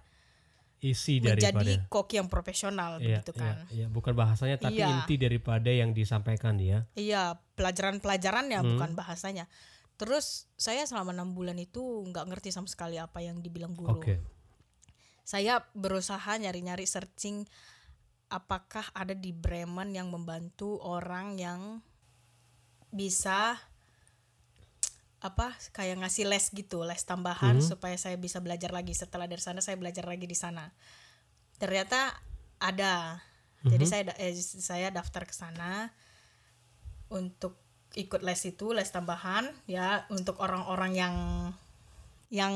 Isi 0.77 1.23
menjadi 1.23 1.55
daripada 1.55 1.87
koki 1.87 2.19
yang 2.19 2.27
profesional 2.27 2.99
Iya, 2.99 3.23
begitu 3.23 3.31
iya, 3.31 3.39
kan 3.39 3.55
iya, 3.71 3.87
bukan 3.87 4.13
bahasanya 4.13 4.57
tapi 4.57 4.83
Iya. 4.83 4.87
inti 4.91 5.15
daripada 5.15 5.71
yang 5.71 5.95
disampaikan 5.95 6.59
ya. 6.59 6.83
Iya, 6.93 7.39
pelajaran-pelajarannya 7.55 8.59
Hmm. 8.59 8.69
bukan 8.75 8.91
bahasanya. 8.93 9.47
Terus 9.95 10.51
saya 10.59 10.83
selama 10.83 11.15
enam 11.15 11.31
bulan 11.31 11.55
itu 11.55 11.79
nggak 11.79 12.27
ngerti 12.27 12.51
sama 12.51 12.67
sekali 12.67 12.99
apa 12.99 13.23
yang 13.23 13.39
dibilang 13.39 13.71
guru. 13.71 13.95
Oke. 13.97 14.19
Saya 15.25 15.65
berusaha 15.73 16.37
nyari-nyari 16.37 16.85
searching 16.85 17.49
apakah 18.29 18.85
ada 18.93 19.17
di 19.17 19.33
Bremen 19.33 19.97
yang 19.97 20.13
membantu 20.13 20.77
orang 20.85 21.41
yang 21.41 21.81
bisa 22.93 23.57
apa 25.25 25.57
kayak 25.73 26.05
ngasih 26.05 26.29
les 26.29 26.53
gitu, 26.53 26.85
les 26.85 27.01
tambahan 27.01 27.57
supaya 27.57 27.97
saya 27.97 28.13
bisa 28.21 28.37
belajar 28.37 28.69
lagi. 28.69 28.93
Setelah 28.93 29.25
dari 29.25 29.41
sana 29.41 29.65
saya 29.65 29.73
belajar 29.81 30.05
lagi 30.05 30.29
di 30.29 30.37
sana. 30.37 30.69
Ternyata 31.57 32.13
ada. 32.61 33.25
Jadi 33.65 33.85
saya 33.89 34.13
eh, 34.21 34.37
saya 34.37 34.93
daftar 34.93 35.25
ke 35.25 35.33
sana 35.33 35.89
untuk 37.09 37.57
ikut 37.97 38.21
les 38.21 38.37
itu, 38.45 38.77
les 38.77 38.85
tambahan 38.93 39.49
ya 39.65 40.05
untuk 40.13 40.37
orang-orang 40.37 40.93
yang 40.93 41.15
yang 42.27 42.53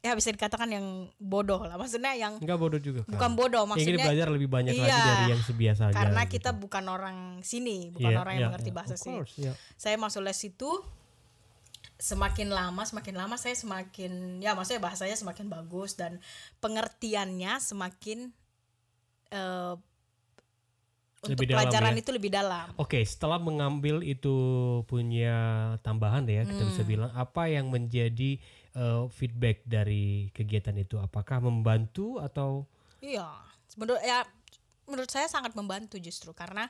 ya 0.00 0.12
bisa 0.12 0.28
dikatakan 0.28 0.66
yang 0.68 0.86
bodoh 1.16 1.62
lah. 1.62 1.74
Maksudnya 1.74 2.12
yang 2.12 2.36
Enggak 2.38 2.58
bodoh 2.58 2.78
juga 2.78 3.02
kan. 3.02 3.14
bukan 3.14 3.30
bodoh 3.34 3.62
maksudnya 3.64 4.02
belajar 4.02 4.28
lebih 4.28 4.48
banyak 4.48 4.74
lagi 4.74 4.90
Iya, 4.90 5.06
dari 5.06 5.24
yang 5.30 5.42
sebiasa 5.42 5.82
karena 5.90 6.22
gitu. 6.22 6.32
kita 6.34 6.50
bukan 6.52 6.84
orang 6.86 7.18
sini, 7.40 7.90
bukan 7.90 8.10
Iya, 8.10 8.18
orang 8.18 8.32
iya, 8.32 8.38
yang 8.38 8.48
mengerti 8.50 8.70
iya, 8.70 8.76
bahasa 8.76 8.94
of 8.94 9.00
sini. 9.00 9.16
course, 9.16 9.34
iya. 9.38 9.52
Saya 9.74 9.96
masuk 9.96 10.20
les 10.20 10.40
itu 10.40 10.70
semakin 11.94 12.50
lama 12.50 12.82
semakin 12.82 13.14
lama 13.14 13.36
saya 13.36 13.54
semakin 13.54 14.42
ya 14.42 14.52
maksudnya 14.52 14.82
bahasanya 14.82 15.14
semakin 15.14 15.46
bagus 15.46 15.94
dan 15.94 16.18
pengertiannya 16.58 17.62
semakin 17.62 18.34
eh, 19.30 19.74
untuk 21.22 21.40
Lebih 21.40 21.48
dalam 21.48 21.60
pelajaran 21.64 21.92
ya. 21.94 21.98
itu 21.98 22.10
lebih 22.12 22.30
dalam. 22.30 22.66
Oke, 22.76 23.00
setelah 23.00 23.40
mengambil 23.40 24.04
itu 24.04 24.34
punya 24.84 25.32
tambahan 25.80 26.28
ya, 26.28 26.44
kita 26.44 26.60
Hmm. 26.60 26.68
bisa 26.68 26.82
bilang 26.84 27.08
apa 27.16 27.48
yang 27.48 27.72
menjadi 27.72 28.36
eh, 28.74 29.04
feedback 29.10 29.62
dari 29.64 30.28
kegiatan 30.30 30.74
itu? 30.76 30.98
Apakah 30.98 31.40
membantu 31.40 32.18
atau 32.20 32.66
Iya, 33.04 33.28
menurut 33.76 34.00
ya 34.00 34.24
menurut 34.88 35.10
saya 35.12 35.28
sangat 35.28 35.52
membantu 35.52 36.00
justru 36.00 36.32
karena 36.32 36.68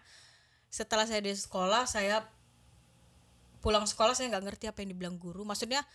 setelah 0.67 1.07
saya 1.07 1.23
di 1.23 1.31
sekolah 1.31 1.87
saya 1.87 2.27
pulang 3.63 3.87
sekolah 3.87 4.13
saya 4.19 4.29
nggak 4.35 4.45
ngerti 4.51 4.65
apa 4.67 4.83
yang 4.83 4.91
dibilang 4.93 5.17
guru. 5.17 5.47
Maksudnya 5.47 5.87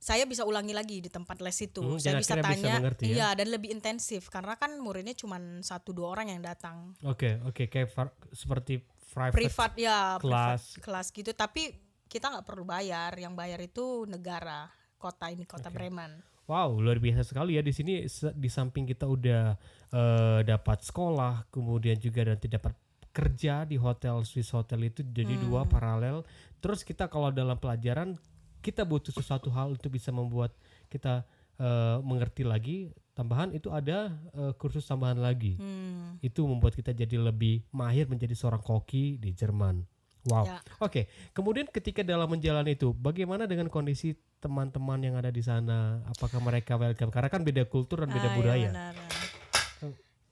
saya 0.00 0.24
bisa 0.24 0.48
ulangi 0.48 0.72
lagi 0.72 1.04
di 1.04 1.12
tempat 1.12 1.38
les 1.44 1.60
itu. 1.60 1.84
Hmm, 1.84 2.00
saya 2.00 2.16
bisa 2.18 2.34
akhirnya 2.34 2.50
bisa 2.50 2.56
tanya, 2.66 2.74
mengerti 2.80 3.04
ya? 3.04 3.14
iya 3.14 3.28
dan 3.36 3.46
lebih 3.52 3.68
intensif 3.70 4.32
karena 4.32 4.56
kan 4.56 4.74
muridnya 4.80 5.12
cuma 5.12 5.36
satu 5.60 5.92
dua 5.92 6.16
orang 6.16 6.32
yang 6.32 6.40
datang. 6.40 6.96
Oke, 7.04 7.36
oke 7.44 7.68
kayak 7.68 7.92
var- 7.92 8.16
seperti 8.32 8.80
private, 9.12 9.36
Privat 9.36 9.72
ya, 9.76 10.16
kelas. 10.16 10.80
kelas 10.80 11.06
gitu. 11.12 11.30
Tapi 11.36 11.76
kita 12.08 12.32
nggak 12.32 12.46
perlu 12.48 12.64
bayar. 12.64 13.12
Yang 13.14 13.34
bayar 13.36 13.60
itu 13.60 14.08
negara, 14.08 14.72
kota 15.00 15.32
ini 15.32 15.48
kota 15.48 15.72
Bremen. 15.72 16.20
Wow, 16.44 16.76
luar 16.82 17.00
biasa 17.00 17.24
sekali 17.24 17.56
ya 17.56 17.62
di 17.64 17.72
sini 17.72 18.04
di 18.34 18.50
samping 18.50 18.84
kita 18.84 19.08
udah 19.08 19.56
eh, 19.94 20.40
dapat 20.44 20.84
sekolah, 20.84 21.48
kemudian 21.48 21.96
juga 21.96 22.26
nanti 22.28 22.50
dapat 22.50 22.76
kerja 23.10 23.66
di 23.66 23.74
hotel 23.74 24.22
Swiss 24.22 24.54
Hotel 24.54 24.92
itu 24.92 25.00
jadi 25.02 25.34
dua 25.40 25.66
paralel. 25.66 26.22
Terus 26.58 26.82
kita 26.86 27.06
kalau 27.08 27.30
dalam 27.32 27.58
pelajaran 27.58 28.18
kita 28.60 28.84
butuh 28.84 29.10
sesuatu 29.10 29.48
hal 29.50 29.74
untuk 29.74 29.94
bisa 29.94 30.12
membuat 30.12 30.52
kita 30.92 31.24
eh, 31.58 31.98
mengerti 32.02 32.42
lagi. 32.42 32.78
Tambahan 33.14 33.54
itu 33.54 33.70
ada 33.70 34.10
eh, 34.34 34.52
kursus 34.58 34.86
tambahan 34.86 35.22
lagi. 35.22 35.54
Hmm. 35.54 36.18
Itu 36.18 36.50
membuat 36.50 36.74
kita 36.74 36.94
jadi 36.94 37.14
lebih 37.18 37.62
mahir 37.74 38.10
menjadi 38.10 38.34
seorang 38.34 38.62
koki 38.62 39.22
di 39.22 39.30
Jerman. 39.34 39.86
Wow. 40.28 40.44
Ya. 40.44 40.58
Oke, 40.84 41.08
kemudian 41.32 41.64
ketika 41.72 42.04
dalam 42.04 42.28
menjalani 42.28 42.76
itu, 42.76 42.92
bagaimana 42.92 43.48
dengan 43.48 43.72
kondisi 43.72 44.12
teman-teman 44.40 44.98
yang 45.04 45.14
ada 45.20 45.28
di 45.28 45.44
sana? 45.44 46.00
Apakah 46.08 46.40
mereka 46.40 46.80
welcome? 46.80 47.12
Karena 47.12 47.28
kan 47.28 47.44
beda 47.44 47.68
kultur 47.68 48.02
dan 48.02 48.10
beda 48.10 48.28
Ah, 48.32 48.36
budaya. 48.36 48.58
Ya, 48.58 48.68
benar. 48.72 48.94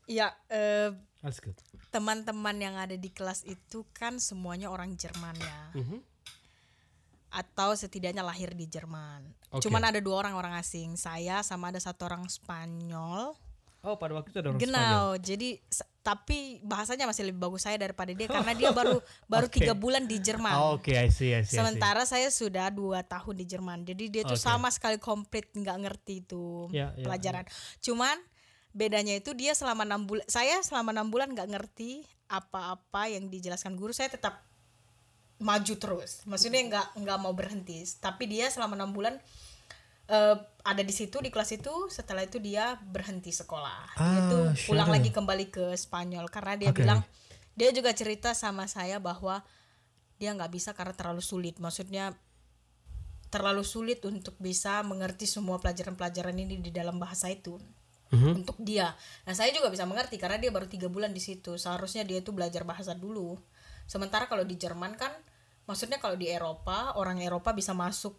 Ya, 0.09 0.29
eh, 0.49 0.89
good. 1.21 1.57
teman-teman 1.93 2.57
yang 2.57 2.81
ada 2.81 2.97
di 2.97 3.13
kelas 3.13 3.45
itu 3.45 3.85
kan 3.93 4.17
semuanya 4.17 4.73
orang 4.73 4.97
Jerman 4.97 5.37
ya. 5.37 5.61
Mhm. 5.77 6.01
Atau 7.29 7.77
setidaknya 7.77 8.25
lahir 8.25 8.57
di 8.57 8.65
Jerman. 8.65 9.29
Oke. 9.53 9.69
Cuman 9.69 9.85
ada 9.85 10.01
dua 10.01 10.25
orang 10.25 10.33
orang 10.33 10.57
asing, 10.57 10.97
saya 10.97 11.45
sama 11.45 11.69
ada 11.69 11.77
satu 11.77 12.09
orang 12.09 12.25
Spanyol. 12.33 13.37
Oh, 13.89 13.97
pada 13.97 14.13
waktu 14.13 14.29
itu 14.29 14.39
ada 14.39 14.49
orang 14.49 14.61
Spanyol. 14.61 14.77
Genau, 14.77 15.05
jadi 15.17 15.49
s- 15.65 15.89
tapi 15.99 16.61
bahasanya 16.61 17.05
masih 17.05 17.25
lebih 17.25 17.41
bagus 17.41 17.65
saya 17.65 17.77
daripada 17.77 18.13
dia 18.13 18.29
karena 18.37 18.53
dia 18.53 18.69
baru 18.69 19.01
baru 19.25 19.49
tiga 19.49 19.73
bulan 19.73 20.05
di 20.05 20.21
Jerman. 20.21 20.53
Oh, 20.55 20.77
Oke, 20.77 20.93
I 20.93 21.09
see, 21.09 21.33
I 21.33 21.41
see, 21.41 21.41
I 21.41 21.43
see. 21.45 21.57
Sementara 21.57 22.05
saya 22.05 22.29
sudah 22.29 22.69
dua 22.69 23.01
tahun 23.01 23.35
di 23.35 23.45
Jerman, 23.45 23.89
jadi 23.89 24.05
dia 24.07 24.23
tuh 24.23 24.37
Oke. 24.37 24.45
sama 24.45 24.69
sekali 24.69 25.01
komplit 25.01 25.49
nggak 25.51 25.77
ngerti 25.81 26.21
itu 26.21 26.69
Ya, 26.69 26.93
ya, 26.93 27.05
pelajaran. 27.05 27.49
Cuman 27.81 28.17
bedanya 28.71 29.17
itu 29.17 29.33
dia 29.33 29.57
selama 29.57 29.89
enam 29.89 30.05
bulan, 30.05 30.29
saya 30.29 30.61
selama 30.61 30.93
enam 30.93 31.09
bulan 31.09 31.33
nggak 31.33 31.49
ngerti 31.49 32.05
apa-apa 32.29 33.09
yang 33.09 33.27
dijelaskan 33.27 33.73
guru, 33.73 33.97
saya 33.97 34.13
tetap 34.13 34.45
maju 35.39 35.75
terus. 35.79 36.27
Maksudnya 36.27 36.61
nggak 36.67 36.87
nggak 36.99 37.19
mau 37.19 37.33
berhenti. 37.33 37.81
Tapi 37.99 38.27
dia 38.27 38.51
selama 38.51 38.75
enam 38.75 38.91
bulan 38.91 39.17
eh, 40.09 40.37
ada 40.65 40.83
di 40.83 40.93
situ 40.93 41.21
di 41.21 41.29
kelas 41.29 41.53
itu. 41.55 41.73
Setelah 41.89 42.25
itu 42.25 42.41
dia 42.41 42.77
berhenti 42.83 43.31
sekolah. 43.31 43.93
dia 43.95 44.21
Ah, 44.21 44.29
tuh 44.29 44.45
pulang 44.67 44.89
sure. 44.89 44.97
lagi 44.97 45.11
kembali 45.13 45.47
ke 45.49 45.73
Spanyol 45.73 46.27
karena 46.29 46.57
dia 46.57 46.71
Oke. 46.73 46.81
bilang 46.83 47.01
dia 47.55 47.71
juga 47.71 47.93
cerita 47.93 48.33
sama 48.33 48.65
saya 48.67 48.97
bahwa 48.99 49.41
dia 50.17 50.35
nggak 50.35 50.51
bisa 50.51 50.71
karena 50.73 50.93
terlalu 50.93 51.21
sulit. 51.21 51.57
Maksudnya 51.57 52.17
terlalu 53.29 53.61
sulit 53.61 54.01
untuk 54.03 54.33
bisa 54.41 54.81
mengerti 54.81 55.29
semua 55.29 55.61
pelajaran-pelajaran 55.61 56.33
ini 56.33 56.57
di 56.59 56.73
dalam 56.73 56.97
bahasa 56.97 57.29
itu 57.29 57.61
Mhm. 58.09 58.41
untuk 58.41 58.57
dia. 58.57 58.97
Nah 59.29 59.37
saya 59.37 59.53
juga 59.53 59.69
bisa 59.69 59.85
mengerti 59.85 60.17
karena 60.17 60.41
dia 60.41 60.49
baru 60.49 60.65
tiga 60.65 60.89
bulan 60.89 61.13
di 61.13 61.21
situ. 61.21 61.61
Seharusnya 61.61 62.09
dia 62.09 62.25
itu 62.25 62.33
belajar 62.33 62.65
bahasa 62.65 62.97
dulu. 62.97 63.37
Sementara 63.85 64.25
kalau 64.27 64.49
di 64.49 64.57
Jerman 64.57 64.97
kan, 64.97 65.13
maksudnya 65.69 66.01
kalau 66.01 66.17
di 66.17 66.25
Eropa 66.25 66.97
orang 66.97 67.21
Eropa 67.21 67.53
bisa 67.53 67.77
masuk 67.77 68.17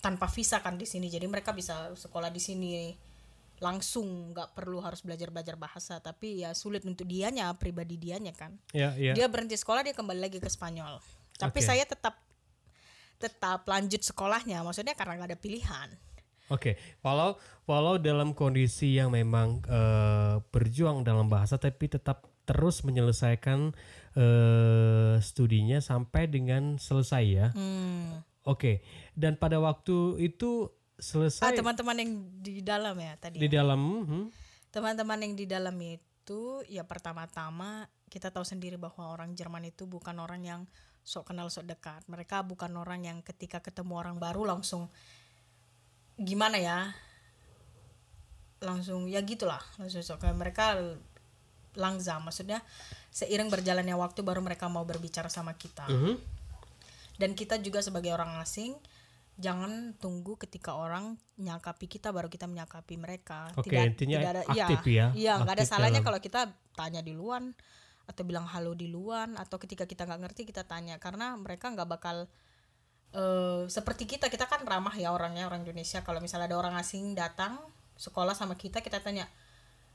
tanpa 0.00 0.26
visa 0.26 0.58
kan 0.64 0.80
di 0.80 0.88
sini. 0.88 1.06
Jadi 1.12 1.28
mereka 1.28 1.52
bisa 1.52 1.92
sekolah 1.92 2.32
di 2.32 2.40
sini 2.40 2.96
langsung, 3.60 4.32
nggak 4.32 4.56
perlu 4.56 4.80
harus 4.80 5.04
belajar 5.04 5.28
belajar 5.28 5.54
bahasa. 5.60 6.00
Tapi 6.00 6.42
ya 6.42 6.56
sulit 6.56 6.82
untuk 6.88 7.04
dianya, 7.06 7.52
pribadi 7.54 8.00
dianya 8.00 8.32
kan. 8.32 8.56
Ya, 8.72 8.96
ya. 8.96 9.12
Dia 9.12 9.28
berhenti 9.28 9.54
sekolah 9.54 9.84
dia 9.84 9.94
kembali 9.94 10.18
lagi 10.18 10.40
ke 10.40 10.48
Spanyol. 10.48 10.98
Tapi 11.36 11.60
Oke. 11.60 11.68
saya 11.68 11.84
tetap 11.84 12.16
tetap 13.20 13.68
lanjut 13.68 14.00
sekolahnya. 14.00 14.64
Maksudnya 14.64 14.96
karena 14.96 15.20
nggak 15.20 15.30
ada 15.36 15.38
pilihan. 15.38 15.88
Oke, 16.50 16.74
walau 17.06 17.38
walau 17.70 17.94
dalam 17.94 18.34
kondisi 18.34 18.98
yang 18.98 19.14
memang 19.14 19.62
eh, 19.70 20.42
berjuang 20.50 21.06
dalam 21.06 21.30
bahasa 21.30 21.62
tapi 21.62 21.86
tetap 21.86 22.26
terus 22.42 22.82
menyelesaikan 22.82 23.70
eh, 24.18 25.14
studinya 25.22 25.78
sampai 25.78 26.26
dengan 26.26 26.74
selesai 26.82 27.24
ya. 27.30 27.48
Hmm. 27.54 28.26
Oke, 28.42 28.82
dan 29.20 29.36
pada 29.36 29.60
waktu 29.60 30.16
itu 30.24 30.72
Ah, 31.00 31.02
selesai 31.02 31.56
teman-teman 31.56 31.96
yang 31.96 32.12
di 32.44 32.60
dalam 32.60 32.92
ya 33.00 33.16
tadi. 33.16 33.40
di 33.40 33.48
ya. 33.48 33.64
dalam 33.64 33.80
hmm, 34.04 34.26
Teman-teman 34.68 35.18
yang 35.24 35.32
di 35.32 35.48
dalam 35.48 35.74
itu 35.80 36.60
ya 36.68 36.84
pertama-tama 36.84 37.88
kita 38.12 38.28
tahu 38.28 38.44
sendiri 38.44 38.76
bahwa 38.76 39.08
orang 39.08 39.32
Jerman 39.32 39.64
itu 39.66 39.88
bukan 39.88 40.14
orang 40.20 40.44
yang 40.44 40.60
sok 41.00 41.32
kenal 41.32 41.48
sok 41.48 41.72
dekat. 41.72 42.04
Mereka 42.04 42.44
bukan 42.44 42.76
orang 42.76 43.08
yang 43.08 43.18
ketika 43.24 43.64
ketemu 43.64 43.96
orang 43.96 44.20
baru 44.20 44.44
langsung 44.44 44.92
gimana 46.20 46.60
ya? 46.60 46.92
Langsung 48.60 49.08
ya 49.08 49.24
gitulah, 49.24 49.64
langsung 49.80 50.04
sok 50.04 50.20
kayak 50.20 50.36
mereka 50.36 50.76
langsam 51.80 52.20
maksudnya 52.28 52.60
seiring 53.08 53.48
berjalannya 53.48 53.96
waktu 53.96 54.20
baru 54.20 54.44
mereka 54.44 54.68
mau 54.68 54.84
berbicara 54.84 55.32
sama 55.32 55.56
kita. 55.56 55.88
mhm. 55.88 56.14
Dan 57.16 57.32
kita 57.32 57.56
juga 57.60 57.80
sebagai 57.80 58.12
orang 58.12 58.36
asing 58.40 58.76
jangan 59.40 59.72
tunggu 59.96 60.36
ketika 60.36 60.76
orang 60.76 61.16
nyakapi 61.34 61.88
kita 61.88 62.12
baru 62.12 62.28
kita 62.28 62.44
menyakapi 62.44 62.94
mereka. 62.94 63.48
Oke, 63.56 63.72
intinya 63.72 64.20
aktif 64.44 64.84
iya, 64.86 64.92
ya, 64.92 65.06
Iya, 65.16 65.32
nggak 65.40 65.54
ada 65.56 65.64
salahnya 65.64 65.98
dalam- 65.98 66.06
kalau 66.06 66.20
kita 66.20 66.40
tanya 66.76 67.00
di 67.00 67.10
luar 67.10 67.40
atau 68.04 68.22
bilang 68.22 68.44
halo 68.44 68.74
di 68.74 68.86
luar 68.86 69.32
atau 69.34 69.56
ketika 69.56 69.84
kita 69.84 70.04
nggak 70.04 70.20
ngerti 70.20 70.42
kita 70.44 70.62
tanya. 70.62 71.00
Karena 71.00 71.32
mereka 71.34 71.72
nggak 71.72 71.88
bakal 71.88 72.28
eh 73.10 73.62
seperti 73.66 74.06
kita. 74.06 74.28
Kita 74.28 74.44
kan 74.44 74.62
ramah 74.62 74.94
ya 74.94 75.10
orangnya 75.10 75.44
orang 75.44 75.64
Indonesia. 75.64 76.00
Kalau 76.00 76.20
misalnya 76.20 76.46
ada 76.46 76.58
orang 76.58 76.74
asing 76.76 77.12
datang 77.12 77.58
sekolah 77.96 78.32
sama 78.32 78.54
kita 78.54 78.80
kita 78.80 79.00
tanya 79.00 79.26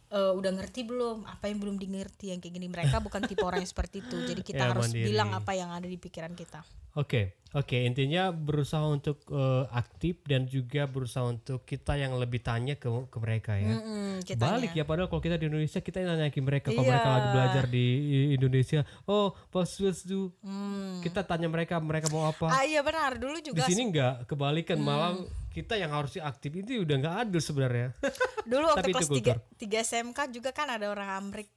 "Eh, 0.07 0.31
udah 0.31 0.51
ngerti 0.53 0.83
belum? 0.83 1.25
Apa 1.25 1.47
yang 1.47 1.57
belum 1.57 1.75
dimengerti? 1.75 2.29
Yang 2.29 2.43
kayak 2.43 2.53
gini. 2.55 2.67
Mereka 2.67 2.97
bukan 2.99 3.25
tipe 3.25 3.41
orang 3.41 3.59
yang 3.59 3.67
seperti 3.67 4.01
itu. 4.01 4.15
Jadi 4.21 4.41
kita 4.43 4.63
Ya, 4.63 4.71
harus 4.71 4.89
mandiri. 4.89 5.05
bilang 5.07 5.29
apa 5.33 5.51
yang 5.53 5.69
ada 5.69 5.85
di 5.85 5.97
pikiran 5.97 6.33
kita. 6.33 6.61
Oke, 6.95 7.35
oke. 7.55 7.77
Intinya 7.79 8.29
berusaha 8.29 8.83
untuk 8.83 9.23
eh, 9.27 9.63
aktif 9.71 10.19
dan 10.23 10.45
juga 10.45 10.85
berusaha 10.85 11.23
untuk 11.23 11.63
kita 11.63 11.95
yang 11.95 12.13
lebih 12.15 12.39
tanya 12.39 12.75
ke 12.75 12.85
ke 13.07 13.17
mereka 13.17 13.55
ya. 13.55 13.79
Mm-mm, 13.79 14.21
kitanya. 14.21 14.59
Balik 14.59 14.71
ya 14.71 14.83
padahal 14.83 15.07
kalau 15.07 15.23
kita 15.23 15.39
di 15.39 15.47
Indonesia 15.47 15.79
kita 15.79 16.03
nanya 16.03 16.27
ke 16.27 16.39
mereka 16.39 16.69
kalau 16.69 16.83
Iya. 16.83 16.91
mereka 16.91 17.09
lagi 17.09 17.27
belajar 17.31 17.63
di 17.65 17.85
Indonesia, 18.31 18.79
oh 19.07 19.31
was 19.49 19.71
was 19.79 20.03
do. 20.03 20.29
Hmm. 20.43 20.99
Kita 20.99 21.23
tanya 21.23 21.47
mereka 21.47 21.79
mereka 21.79 22.11
mau 22.11 22.27
apa. 22.27 22.51
Ah 22.51 22.61
iya 22.61 22.83
benar 22.83 23.15
dulu 23.15 23.39
Di 23.39 23.49
juga 23.49 23.63
sini 23.63 23.87
nggak 23.89 24.27
kebalikan 24.27 24.77
malah 24.77 25.15
kita 25.49 25.79
yang 25.79 25.87
harusnya 25.89 26.27
aktif 26.27 26.51
itu 26.51 26.83
udah 26.83 26.95
nggak 26.99 27.15
adil 27.25 27.39
sebenarnya. 27.39 27.95
dulu 28.51 28.65
waktu 28.75 28.91
kelas 28.91 29.07
kultur. 29.07 29.37
3, 29.55 29.63
3 29.71 29.87
SMK 29.87 30.19
juga 30.29 30.51
kan 30.51 30.67
ada 30.67 30.91
orang 30.91 31.07
Amrik 31.15 31.47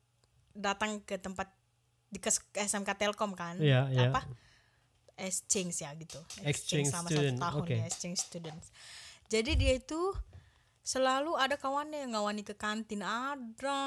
datang 0.55 1.03
ke 1.03 1.19
tempat 1.19 1.51
di 2.09 2.17
ke 2.17 2.33
SMK 2.57 2.97
Telkom 2.97 3.37
kan 3.37 3.61
Iya, 3.61 3.85
iya. 3.93 4.09
apa 4.09 4.25
exchange 5.19 5.83
ya 5.83 5.91
gitu. 5.99 6.19
Exchange 6.47 6.89
sama 6.89 7.11
student, 7.11 7.37
satu 7.37 7.45
tahun 7.45 7.63
oke. 7.67 7.75
ya 7.75 7.85
exchange 7.87 8.19
students. 8.23 8.67
Jadi 9.29 9.53
dia 9.59 9.73
itu 9.77 10.01
selalu 10.87 11.37
ada 11.37 11.61
kawannya 11.61 12.09
yang 12.09 12.17
ngawani 12.17 12.43
ke 12.47 12.57
kantin 12.57 13.05
ada. 13.05 13.83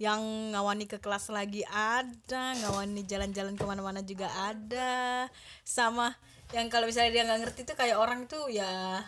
Yang 0.00 0.22
ngawani 0.56 0.84
ke 0.88 0.96
kelas 1.02 1.28
lagi 1.28 1.60
ada. 1.68 2.56
Ngawani 2.56 3.04
jalan-jalan 3.04 3.58
ke 3.58 3.64
mana-mana 3.68 4.00
juga 4.00 4.32
ada. 4.32 5.28
Sama 5.66 6.16
yang 6.56 6.72
kalau 6.72 6.88
misalnya 6.88 7.12
dia 7.12 7.22
nggak 7.28 7.40
ngerti 7.48 7.60
tuh 7.68 7.76
kayak 7.76 8.00
orang 8.00 8.24
tuh 8.24 8.48
ya 8.48 9.02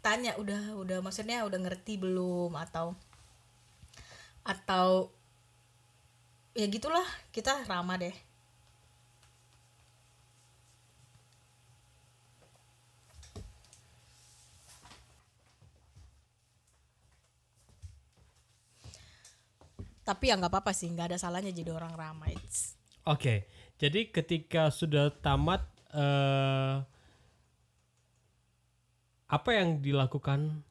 tanya 0.00 0.32
udah 0.40 0.74
udah 0.80 0.98
maksudnya 1.04 1.46
udah 1.46 1.58
ngerti 1.60 2.00
belum? 2.00 2.56
Atau 2.58 2.98
atau 4.42 5.12
ya 6.56 6.66
gitulah 6.66 7.06
kita 7.30 7.62
ramah 7.70 7.94
deh 8.00 8.29
tapi 20.10 20.26
ya 20.26 20.34
nggak 20.34 20.50
apa-apa 20.50 20.74
sih 20.74 20.90
nggak 20.90 21.14
ada 21.14 21.18
salahnya 21.22 21.54
jadi 21.54 21.70
orang 21.70 21.94
ramah 21.94 22.26
It's- 22.34 22.74
Oke, 23.06 23.46
jadi 23.78 24.10
ketika 24.10 24.74
sudah 24.74 25.14
tamat 25.22 25.62
eh 25.94 26.76
apa 29.30 29.50
yang 29.54 29.78
dilakukan? 29.78 30.66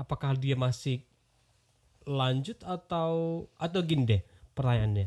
Apakah 0.00 0.32
dia 0.40 0.56
masih 0.56 1.04
lanjut 2.08 2.56
atau 2.64 3.44
atau 3.60 3.80
gini 3.84 4.08
deh 4.08 4.22
pertanyaannya? 4.56 5.06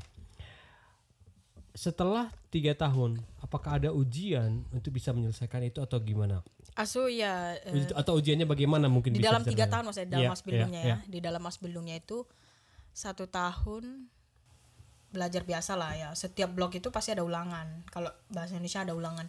Setelah 1.76 2.32
tiga 2.54 2.72
tahun, 2.72 3.20
apakah 3.44 3.82
ada 3.82 3.90
ujian 3.92 4.64
untuk 4.72 4.96
bisa 4.96 5.12
menyelesaikan 5.12 5.66
itu 5.68 5.84
atau 5.84 6.00
gimana? 6.00 6.40
Asu 6.78 7.12
ya 7.12 7.60
Uji- 7.68 7.92
Atau 7.98 8.16
ujiannya 8.16 8.48
bagaimana 8.48 8.88
mungkin 8.88 9.12
di 9.12 9.20
bisa 9.20 9.36
dalam 9.36 9.44
tiga 9.44 9.66
tahun 9.68 9.84
maksudnya 9.92 10.10
dalam 10.16 10.24
Iya, 10.24 10.32
mas 10.32 10.44
bildungnya 10.46 10.82
iya, 10.86 10.96
ya 10.96 10.98
di 11.10 11.20
dalam 11.20 11.42
mas 11.44 11.58
itu 11.60 12.18
satu 12.96 13.28
tahun 13.28 14.08
belajar 15.12 15.44
biasa 15.44 15.76
lah 15.76 15.92
ya. 16.00 16.10
Setiap 16.16 16.56
blok 16.56 16.80
itu 16.80 16.88
pasti 16.96 17.12
ada 17.12 17.28
ulangan. 17.28 17.84
Kalau 17.92 18.08
bahasa 18.32 18.56
Indonesia 18.56 18.88
ada 18.88 18.96
ulangan. 18.96 19.28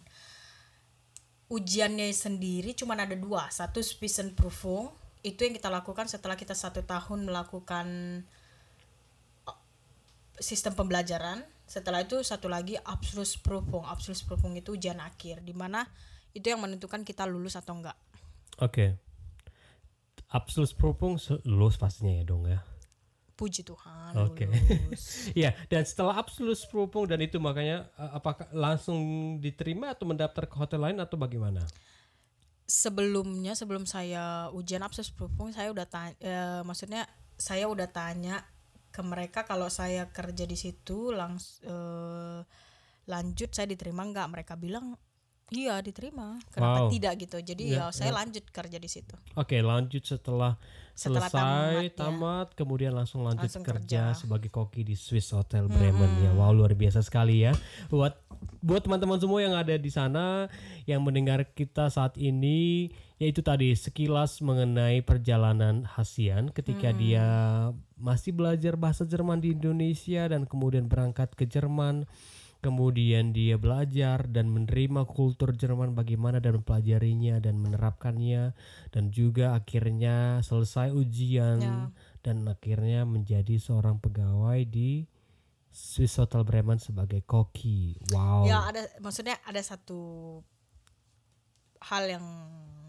Ujiannya 1.51 2.07
sendiri 2.15 2.71
cuma 2.75 2.95
ada 2.95 3.15
dua. 3.15 3.51
Satu 3.51 3.83
Spitzenprüfung 3.83 4.91
itu 5.23 5.43
yang 5.43 5.55
kita 5.55 5.67
lakukan 5.67 6.07
setelah 6.07 6.39
kita 6.39 6.55
satu 6.55 6.83
tahun 6.87 7.27
melakukan 7.27 7.87
uh, 9.47 9.59
sistem 10.39 10.75
pembelajaran. 10.75 11.43
Setelah 11.67 12.07
itu 12.07 12.23
satu 12.23 12.47
lagi 12.47 12.79
Abschlussprüfung 12.79 13.83
Abschlussprüfung 13.83 14.55
itu 14.55 14.79
ujian 14.79 15.03
akhir 15.03 15.43
di 15.43 15.51
mana 15.51 15.83
itu 16.31 16.47
yang 16.47 16.63
menentukan 16.63 17.03
kita 17.03 17.27
lulus 17.27 17.59
atau 17.59 17.75
enggak. 17.75 17.99
Oke. 18.63 18.95
Abschlussprüfung 20.31 21.19
se- 21.19 21.43
lulus 21.43 21.75
pastinya 21.75 22.15
ya 22.15 22.23
dong 22.27 22.47
ya. 22.47 22.63
Puji 23.37 23.61
Tuhan 23.61 24.17
Oke. 24.17 24.49
lulus. 24.49 25.03
Iya, 25.39 25.53
dan 25.69 25.85
setelah 25.85 26.17
Abschlussprüfung 26.17 27.05
dan 27.05 27.21
itu 27.21 27.37
makanya 27.37 27.85
eh, 27.93 28.11
apakah 28.17 28.49
langsung 28.49 28.97
diterima 29.37 29.93
atau 29.93 30.09
mendaftar 30.09 30.49
ke 30.49 30.55
hotel 30.57 30.81
lain 30.81 30.97
atau 30.97 31.21
bagaimana? 31.21 31.61
Sebelumnya 32.65 33.53
sebelum 33.53 33.85
saya 33.85 34.49
ujian 34.51 34.81
Abschlussprüfung 34.81 35.53
saya 35.53 35.69
udah 35.69 35.85
tanya 35.85 36.17
eh, 36.17 36.61
maksudnya 36.65 37.05
saya 37.37 37.69
udah 37.69 37.85
tanya 37.93 38.41
ke 38.89 39.05
mereka 39.05 39.45
kalau 39.45 39.69
saya 39.69 40.09
kerja 40.09 40.49
di 40.49 40.57
situ 40.57 41.13
langs 41.13 41.61
eh, 41.61 42.41
lanjut 43.05 43.53
saya 43.53 43.69
diterima 43.69 44.01
nggak? 44.01 44.27
Mereka 44.33 44.57
bilang 44.57 44.97
iya 45.49 45.79
diterima. 45.79 46.35
Kenapa 46.51 46.85
Wow. 46.85 46.91
tidak 46.91 47.13
gitu? 47.19 47.37
Jadi 47.39 47.63
Ya, 47.71 47.87
ya, 47.87 47.95
saya 47.95 48.11
lanjut 48.11 48.43
kerja 48.47 48.77
di 48.77 48.89
situ. 48.89 49.15
Oke, 49.33 49.59
lanjut 49.59 50.03
setelah, 50.03 50.59
Setelah 50.91 51.29
selesai 51.29 51.37
tamat, 51.37 51.83
ya. 51.85 51.93
tamat, 51.93 52.47
kemudian 52.57 52.91
langsung 52.91 53.21
lanjut 53.21 53.45
Langsung 53.45 53.61
kerja, 53.61 54.11
kerja. 54.11 54.17
sebagai 54.17 54.49
koki 54.49 54.81
di 54.81 54.97
Swiss 54.97 55.29
Hotel 55.29 55.69
Bremen 55.69 56.09
ya. 56.21 56.33
Wow, 56.33 56.51
luar 56.51 56.73
biasa 56.73 56.99
sekali 56.99 57.45
ya. 57.45 57.53
Buat 57.87 58.17
buat 58.61 58.85
teman-teman 58.85 59.17
semua 59.17 59.41
yang 59.41 59.53
ada 59.53 59.73
di 59.73 59.89
sana 59.89 60.45
yang 60.85 61.01
mendengar 61.01 61.41
kita 61.53 61.89
saat 61.89 62.17
ini 62.17 62.89
yaitu 63.17 63.41
tadi 63.41 63.73
sekilas 63.73 64.45
mengenai 64.45 65.01
perjalanan 65.01 65.89
Hasian 65.89 66.53
ketika 66.53 66.93
dia 66.93 67.25
masih 67.97 68.37
belajar 68.37 68.77
bahasa 68.77 69.09
Jerman 69.09 69.41
di 69.41 69.57
Indonesia 69.57 70.29
dan 70.29 70.45
kemudian 70.45 70.85
berangkat 70.85 71.33
ke 71.33 71.49
Jerman 71.49 72.05
kemudian 72.59 73.31
dia 73.31 73.55
belajar 73.55 74.25
dan 74.25 74.49
menerima 74.49 75.05
kultur 75.05 75.53
Jerman 75.53 75.93
bagaimana 75.93 76.41
dan 76.41 76.61
mempelajarinya 76.61 77.37
dan 77.37 77.61
menerapkannya 77.61 78.57
dan 78.89 79.03
juga 79.13 79.53
akhirnya 79.53 80.41
selesai 80.41 80.89
ujian 80.93 81.59
Ya. 81.61 81.89
dan 82.25 82.43
akhirnya 82.49 83.05
menjadi 83.05 83.61
seorang 83.61 84.01
pegawai 84.01 84.65
di 84.67 85.05
Swiss 85.69 86.17
Hotel 86.17 86.41
Bremen 86.41 86.81
sebagai 86.81 87.21
koki. 87.21 87.93
Wow. 88.09 88.49
Ya 88.49 88.65
ada 88.65 88.89
maksudnya 88.97 89.37
ada 89.45 89.61
satu 89.61 90.41
hal 91.85 92.03
yang 92.09 92.25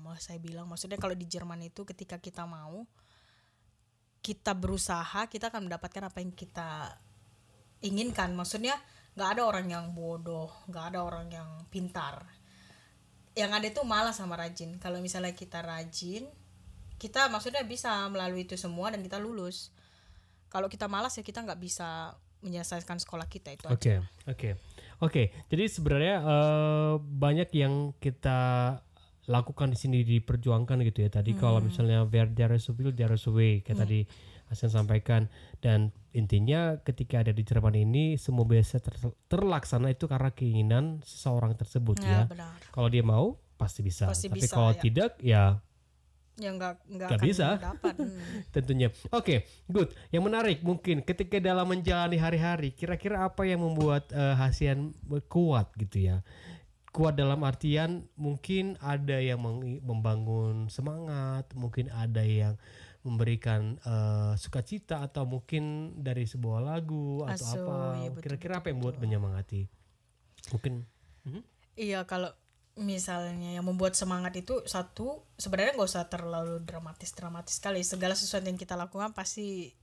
mau 0.01 0.17
saya 0.17 0.41
bilang 0.41 0.65
maksudnya 0.65 0.97
kalau 0.97 1.13
di 1.13 1.29
Jerman 1.29 1.61
itu 1.61 1.85
ketika 1.85 2.17
kita 2.17 2.49
mau 2.49 2.89
kita 4.25 4.57
berusaha 4.57 5.29
kita 5.29 5.53
akan 5.53 5.69
mendapatkan 5.69 6.09
apa 6.09 6.19
yang 6.25 6.33
kita 6.33 6.97
inginkan 7.85 8.35
maksudnya 8.35 8.75
nggak 9.19 9.35
ada 9.35 9.43
orang 9.43 9.67
yang 9.67 9.91
bodoh 9.91 10.47
nggak 10.71 10.95
ada 10.95 11.03
orang 11.03 11.27
yang 11.27 11.51
pintar 11.75 12.23
yang 13.35 13.51
ada 13.51 13.67
itu 13.67 13.83
malas 13.83 14.23
sama 14.23 14.39
rajin 14.39 14.79
kalau 14.79 15.03
misalnya 15.03 15.35
kita 15.35 15.59
rajin 15.59 16.31
kita 17.03 17.27
maksudnya 17.27 17.67
bisa 17.67 18.07
melalui 18.07 18.47
itu 18.47 18.55
semua 18.55 18.95
dan 18.95 19.03
kita 19.03 19.19
lulus 19.19 19.75
kalau 20.47 20.71
kita 20.71 20.87
malas 20.87 21.19
ya 21.19 21.27
kita 21.27 21.43
nggak 21.43 21.59
bisa 21.59 22.15
menyelesaikan 22.43 23.03
sekolah 23.03 23.27
kita 23.27 23.55
itu. 23.55 23.67
Oke, 23.67 23.99
oke, 24.31 24.51
oke. 25.03 25.23
Jadi 25.51 25.65
sebenarnya 25.67 26.17
eh, 26.23 26.95
banyak 27.03 27.51
yang 27.55 27.93
kita 27.99 28.41
lakukan 29.29 29.71
di 29.71 29.79
sini 29.79 30.01
diperjuangkan 30.03 30.81
gitu 30.83 31.05
ya. 31.05 31.13
Tadi 31.13 31.37
kalau 31.37 31.61
misalnya 31.61 32.03
wer 32.03 32.27
der 32.27 32.57
is 32.57 32.67
will, 32.69 32.91
there 32.91 33.13
is 33.13 33.25
a 33.25 33.33
way, 33.33 33.61
kayak 33.61 33.85
tadi 33.85 34.01
Hasan 34.49 34.73
sampaikan. 34.73 35.29
Dan 35.61 35.93
intinya 36.11 36.81
ketika 36.81 37.21
ada 37.21 37.31
di 37.31 37.45
Jerman 37.45 37.77
ini 37.77 38.17
semua 38.17 38.43
biasa 38.43 38.81
ter- 38.81 39.13
terlaksana 39.29 39.93
itu 39.93 40.09
karena 40.09 40.33
keinginan 40.33 41.05
seseorang 41.05 41.53
tersebut 41.53 42.01
Ya, 42.01 42.25
ya. 42.25 42.33
benar. 42.33 42.57
Kalau 42.73 42.89
dia 42.89 43.05
mau 43.05 43.37
pasti 43.55 43.85
bisa. 43.85 44.09
Pasti 44.09 44.33
Tapi 44.33 44.41
bisa, 44.41 44.57
kalau 44.57 44.73
ya. 44.73 44.81
tidak 44.81 45.11
ya 45.21 45.61
ya 46.39 46.55
nggak 46.55 46.75
nggak 46.87 47.09
akan 47.13 47.21
bisa. 47.21 47.47
dapat 47.59 47.95
Hmm. 48.01 48.47
tentunya. 48.49 48.89
Oke, 49.11 49.43
good. 49.67 49.91
Yang 50.09 50.23
menarik 50.25 50.59
mungkin 50.63 51.03
ketika 51.03 51.37
dalam 51.37 51.67
menjalani 51.67 52.17
hari-hari, 52.17 52.71
kira-kira 52.73 53.27
apa 53.27 53.43
yang 53.45 53.61
membuat 53.61 54.09
eh, 54.15 54.33
Hasian 54.33 54.95
kuat 55.29 55.69
gitu 55.77 56.09
ya? 56.09 56.23
Kuat 56.99 57.15
dalam 57.15 57.47
artian 57.47 58.11
mungkin 58.19 58.75
ada 58.83 59.23
yang 59.23 59.39
membangun 59.87 60.67
semangat, 60.67 61.47
mungkin 61.55 61.87
ada 61.95 62.27
yang 62.27 62.59
memberikan 63.07 63.79
eh, 63.79 64.35
sukacita 64.35 65.07
atau 65.07 65.23
mungkin 65.23 65.95
dari 66.03 66.27
sebuah 66.27 66.59
lagu 66.59 67.23
atau 67.23 67.47
Aso, 67.47 67.63
apa. 67.63 68.03
iya, 68.03 68.11
betul, 68.11 68.23
Kira-kira 68.27 68.59
betul, 68.59 68.61
apa 68.61 68.67
yang 68.67 68.77
membuat 68.83 68.97
menyemangati? 68.99 69.63
Mungkin 70.51 70.73
Mhm. 71.23 71.43
iya 71.79 72.03
kalau 72.03 72.35
misalnya 72.75 73.55
yang 73.59 73.67
membuat 73.67 73.95
semangat 73.95 74.35
itu 74.39 74.63
satu 74.67 75.23
sebenarnya 75.35 75.75
nggak 75.79 75.91
usah 75.91 76.07
terlalu 76.07 76.63
dramatis 76.63 77.11
dramatis 77.11 77.59
sekali 77.59 77.83
segala 77.83 78.15
sesuatu 78.15 78.47
yang 78.47 78.59
kita 78.59 78.79
lakukan 78.79 79.11
pasti 79.15 79.75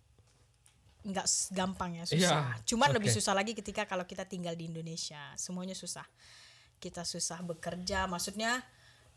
nggak 1.05 1.27
gampang 1.53 2.01
ya 2.01 2.03
susah 2.07 2.55
Iya, 2.57 2.65
cuman 2.65 2.89
lebih 2.95 3.11
oke. 3.11 3.15
susah 3.19 3.35
lagi 3.37 3.51
ketika 3.53 3.85
kalau 3.85 4.07
kita 4.09 4.25
tinggal 4.25 4.55
di 4.57 4.71
Indonesia 4.71 5.21
semuanya 5.37 5.75
susah 5.77 6.07
kita 6.85 7.01
susah 7.01 7.41
bekerja 7.41 8.05
maksudnya 8.05 8.61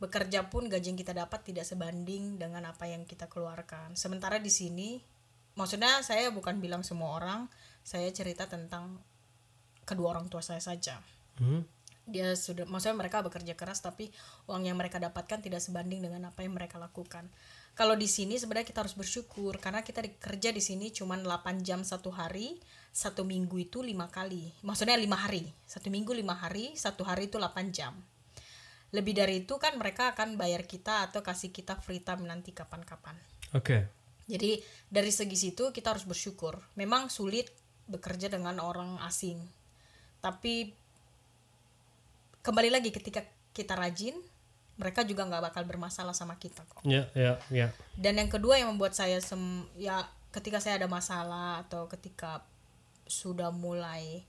bekerja 0.01 0.49
pun 0.49 0.73
gaji 0.73 0.97
yang 0.97 1.01
kita 1.01 1.13
dapat 1.13 1.45
tidak 1.45 1.69
sebanding 1.69 2.41
dengan 2.41 2.65
apa 2.65 2.89
yang 2.89 3.05
kita 3.05 3.29
keluarkan 3.29 3.93
sementara 3.93 4.41
di 4.41 4.49
sini 4.49 4.97
maksudnya 5.53 6.01
saya 6.01 6.33
bukan 6.33 6.65
bilang 6.65 6.81
semua 6.81 7.13
orang 7.21 7.45
saya 7.85 8.09
cerita 8.09 8.49
tentang 8.49 8.97
kedua 9.85 10.17
orang 10.17 10.33
tua 10.33 10.41
saya 10.41 10.65
saja 10.65 10.97
Mhm. 11.39 11.78
Dia 12.09 12.33
sudah 12.35 12.65
maksudnya 12.65 12.97
mereka 12.97 13.21
bekerja 13.21 13.53
keras 13.55 13.85
tapi 13.85 14.09
uang 14.49 14.65
yang 14.65 14.77
mereka 14.81 14.97
dapatkan 14.97 15.45
tidak 15.45 15.61
sebanding 15.61 16.01
dengan 16.01 16.33
apa 16.33 16.41
yang 16.43 16.57
mereka 16.57 16.81
lakukan 16.81 17.29
kalau 17.77 17.95
di 17.95 18.11
sini 18.11 18.41
sebenarnya 18.41 18.67
kita 18.67 18.83
harus 18.83 18.97
bersyukur 18.97 19.61
karena 19.61 19.87
kita 19.87 20.03
kerja 20.19 20.51
di 20.51 20.59
sini 20.65 20.91
cuma 20.91 21.15
8 21.21 21.63
jam 21.63 21.85
satu 21.85 22.11
hari 22.11 22.59
satu 22.91 23.23
minggu 23.23 23.55
itu 23.61 23.85
lima 23.85 24.09
kali 24.09 24.51
maksudnya 24.65 24.97
lima 24.97 25.21
hari 25.21 25.47
satu 25.69 25.93
minggu 25.93 26.17
lima 26.17 26.35
hari 26.35 26.75
satu 26.75 27.05
hari 27.05 27.29
itu 27.31 27.37
8 27.37 27.55
jam 27.71 27.95
lebih 28.97 29.13
dari 29.13 29.45
itu 29.45 29.61
kan 29.61 29.77
mereka 29.77 30.17
akan 30.17 30.41
bayar 30.41 30.65
kita 30.65 31.05
atau 31.07 31.21
kasih 31.21 31.53
kita 31.53 31.77
free 31.77 32.01
time 32.01 32.25
nanti 32.25 32.57
kapan-kapan 32.57 33.15
Oke. 33.53 33.85
jadi 34.25 34.61
dari 34.89 35.13
segi 35.13 35.37
situ 35.37 35.73
kita 35.73 35.97
harus 35.97 36.05
bersyukur. 36.05 36.61
Memang 36.77 37.09
sulit 37.09 37.49
bekerja 37.89 38.29
dengan 38.29 38.61
orang 38.61 39.01
asing. 39.05 39.41
Tapi 40.21 40.73
kembali 42.49 42.73
lagi 42.73 42.89
ketika 42.89 43.21
kita 43.53 43.77
rajin, 43.77 44.17
mereka 44.81 45.05
juga 45.05 45.29
nggak 45.29 45.53
bakal 45.53 45.69
bermasalah 45.69 46.17
sama 46.17 46.41
kita 46.41 46.65
kok. 46.65 46.81
Ya, 46.89 47.05
ya, 47.13 47.37
ya. 47.53 47.69
Dan 47.93 48.17
yang 48.17 48.33
kedua 48.33 48.57
yang 48.57 48.73
membuat 48.73 48.97
saya 48.97 49.21
sem 49.21 49.37
ya 49.77 50.01
ketika 50.33 50.57
saya 50.57 50.81
ada 50.81 50.89
masalah 50.89 51.61
atau 51.61 51.85
ketika 51.93 52.41
sudah 53.05 53.53
mulai 53.53 54.25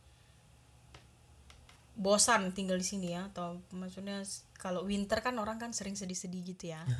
bosan 1.95 2.55
tinggal 2.55 2.79
di 2.79 2.87
sini 2.87 3.07
ya 3.11 3.27
atau 3.27 3.59
maksudnya 3.75 4.23
kalau 4.55 4.87
winter 4.87 5.19
kan 5.19 5.35
orang 5.35 5.59
kan 5.59 5.71
sering 5.71 5.95
sedih-sedih 5.95 6.43
gitu 6.55 6.75
ya. 6.75 6.83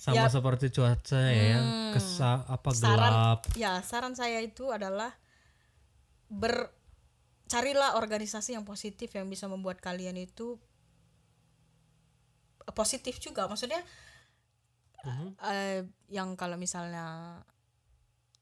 Sama 0.00 0.26
Ya. 0.26 0.28
seperti 0.28 0.68
cuaca 0.68 1.16
ya, 1.32 1.56
Hmm. 1.56 1.92
kesa 1.96 2.44
apa 2.44 2.68
saran 2.76 3.12
gelap. 3.14 3.40
ya 3.56 3.72
saran 3.80 4.12
saya 4.12 4.42
itu 4.44 4.68
adalah 4.68 5.16
ber 6.28 6.68
carilah 7.46 7.94
organisasi 7.94 8.52
yang 8.52 8.64
positif 8.64 9.10
yang 9.10 9.26
bisa 9.26 9.44
membuat 9.44 9.78
kalian 9.78 10.16
itu 10.16 10.56
eh, 12.60 12.72
positif 12.72 13.18
juga 13.18 13.44
maksudnya 13.44 13.80
Mhm. 15.04 15.28
eh, 15.38 15.80
yang 16.08 16.32
kalau 16.32 16.56
misalnya 16.56 17.36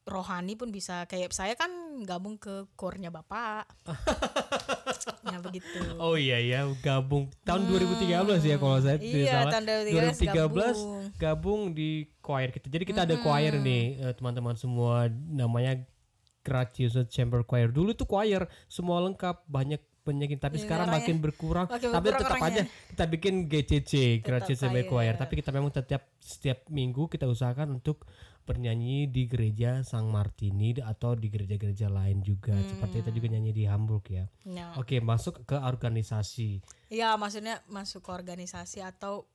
rohani 0.05 0.55
pun 0.55 0.71
bisa 0.71 1.07
kayak 1.07 1.31
saya 1.31 1.55
kan 1.55 1.71
gabung 2.03 2.35
ke 2.35 2.67
core-nya 2.73 3.11
bapak 3.11 3.67
ya 5.27 5.39
begitu 5.39 5.79
Oh 5.97 6.15
iya 6.15 6.39
ya, 6.39 6.67
gabung 6.81 7.31
tahun 7.43 7.67
2013 7.67 8.11
ya 8.45 8.57
kalau 8.57 8.79
saya 8.79 8.99
tidak 8.99 9.15
iya 9.21 9.35
salah. 9.41 9.53
tahun 9.53 9.65
2013 9.67 10.23
2013 10.23 10.31
gabung. 10.33 11.03
gabung 11.17 11.61
di 11.73 11.91
choir 12.19 12.51
kita. 12.51 12.67
Jadi 12.69 12.85
kita 12.85 13.01
ada 13.05 13.15
choir 13.17 13.55
nih 13.57 13.83
eh, 14.01 14.13
teman-teman 14.13 14.55
semua 14.55 15.07
namanya 15.11 15.79
Gratius 16.43 16.99
Chamber 17.09 17.43
Choir. 17.43 17.71
Dulu 17.71 17.95
tuh 17.95 18.05
choir 18.05 18.43
semua 18.67 18.99
lengkap, 19.01 19.47
banyak 19.47 19.79
penyakit 20.03 20.35
tapi 20.37 20.59
Iya, 20.59 20.67
sekarang 20.67 20.87
orangnya- 20.89 21.07
makin 21.07 21.17
berkurang 21.17 21.67
makin 21.69 21.89
tapi 21.89 22.03
berkurang 22.05 22.23
tetap 22.27 22.35
orangnya. 22.37 22.63
aja 22.67 22.91
kita 22.91 23.05
bikin 23.07 23.35
GCC 23.47 23.93
Gracious 24.19 24.59
aja. 24.61 24.83
Choir 24.83 25.15
tapi 25.15 25.33
kita 25.37 25.51
memang 25.51 25.71
setiap 25.71 26.03
setiap 26.19 26.59
minggu 26.69 27.07
kita 27.07 27.23
usahakan 27.25 27.71
untuk 27.73 28.03
bernyanyi 28.43 29.07
di 29.07 29.23
gereja 29.25 29.87
Sang 29.87 30.11
Martini 30.11 30.75
atau 30.75 31.15
di 31.15 31.31
gereja-gereja 31.31 31.87
lain 31.87 32.19
juga 32.19 32.59
seperti 32.61 32.99
kita 32.99 33.15
juga 33.15 33.27
nyanyi 33.31 33.55
di 33.55 33.63
Hamburg 33.63 34.03
ya 34.05 34.27
Ya. 34.43 34.75
oke 34.75 34.99
masuk 34.99 35.47
ke 35.47 35.55
organisasi 35.55 36.59
Iya, 36.89 37.15
maksudnya 37.15 37.63
masuk 37.67 38.03
ke 38.03 38.11
organisasi 38.11 38.83
atau 38.83 39.31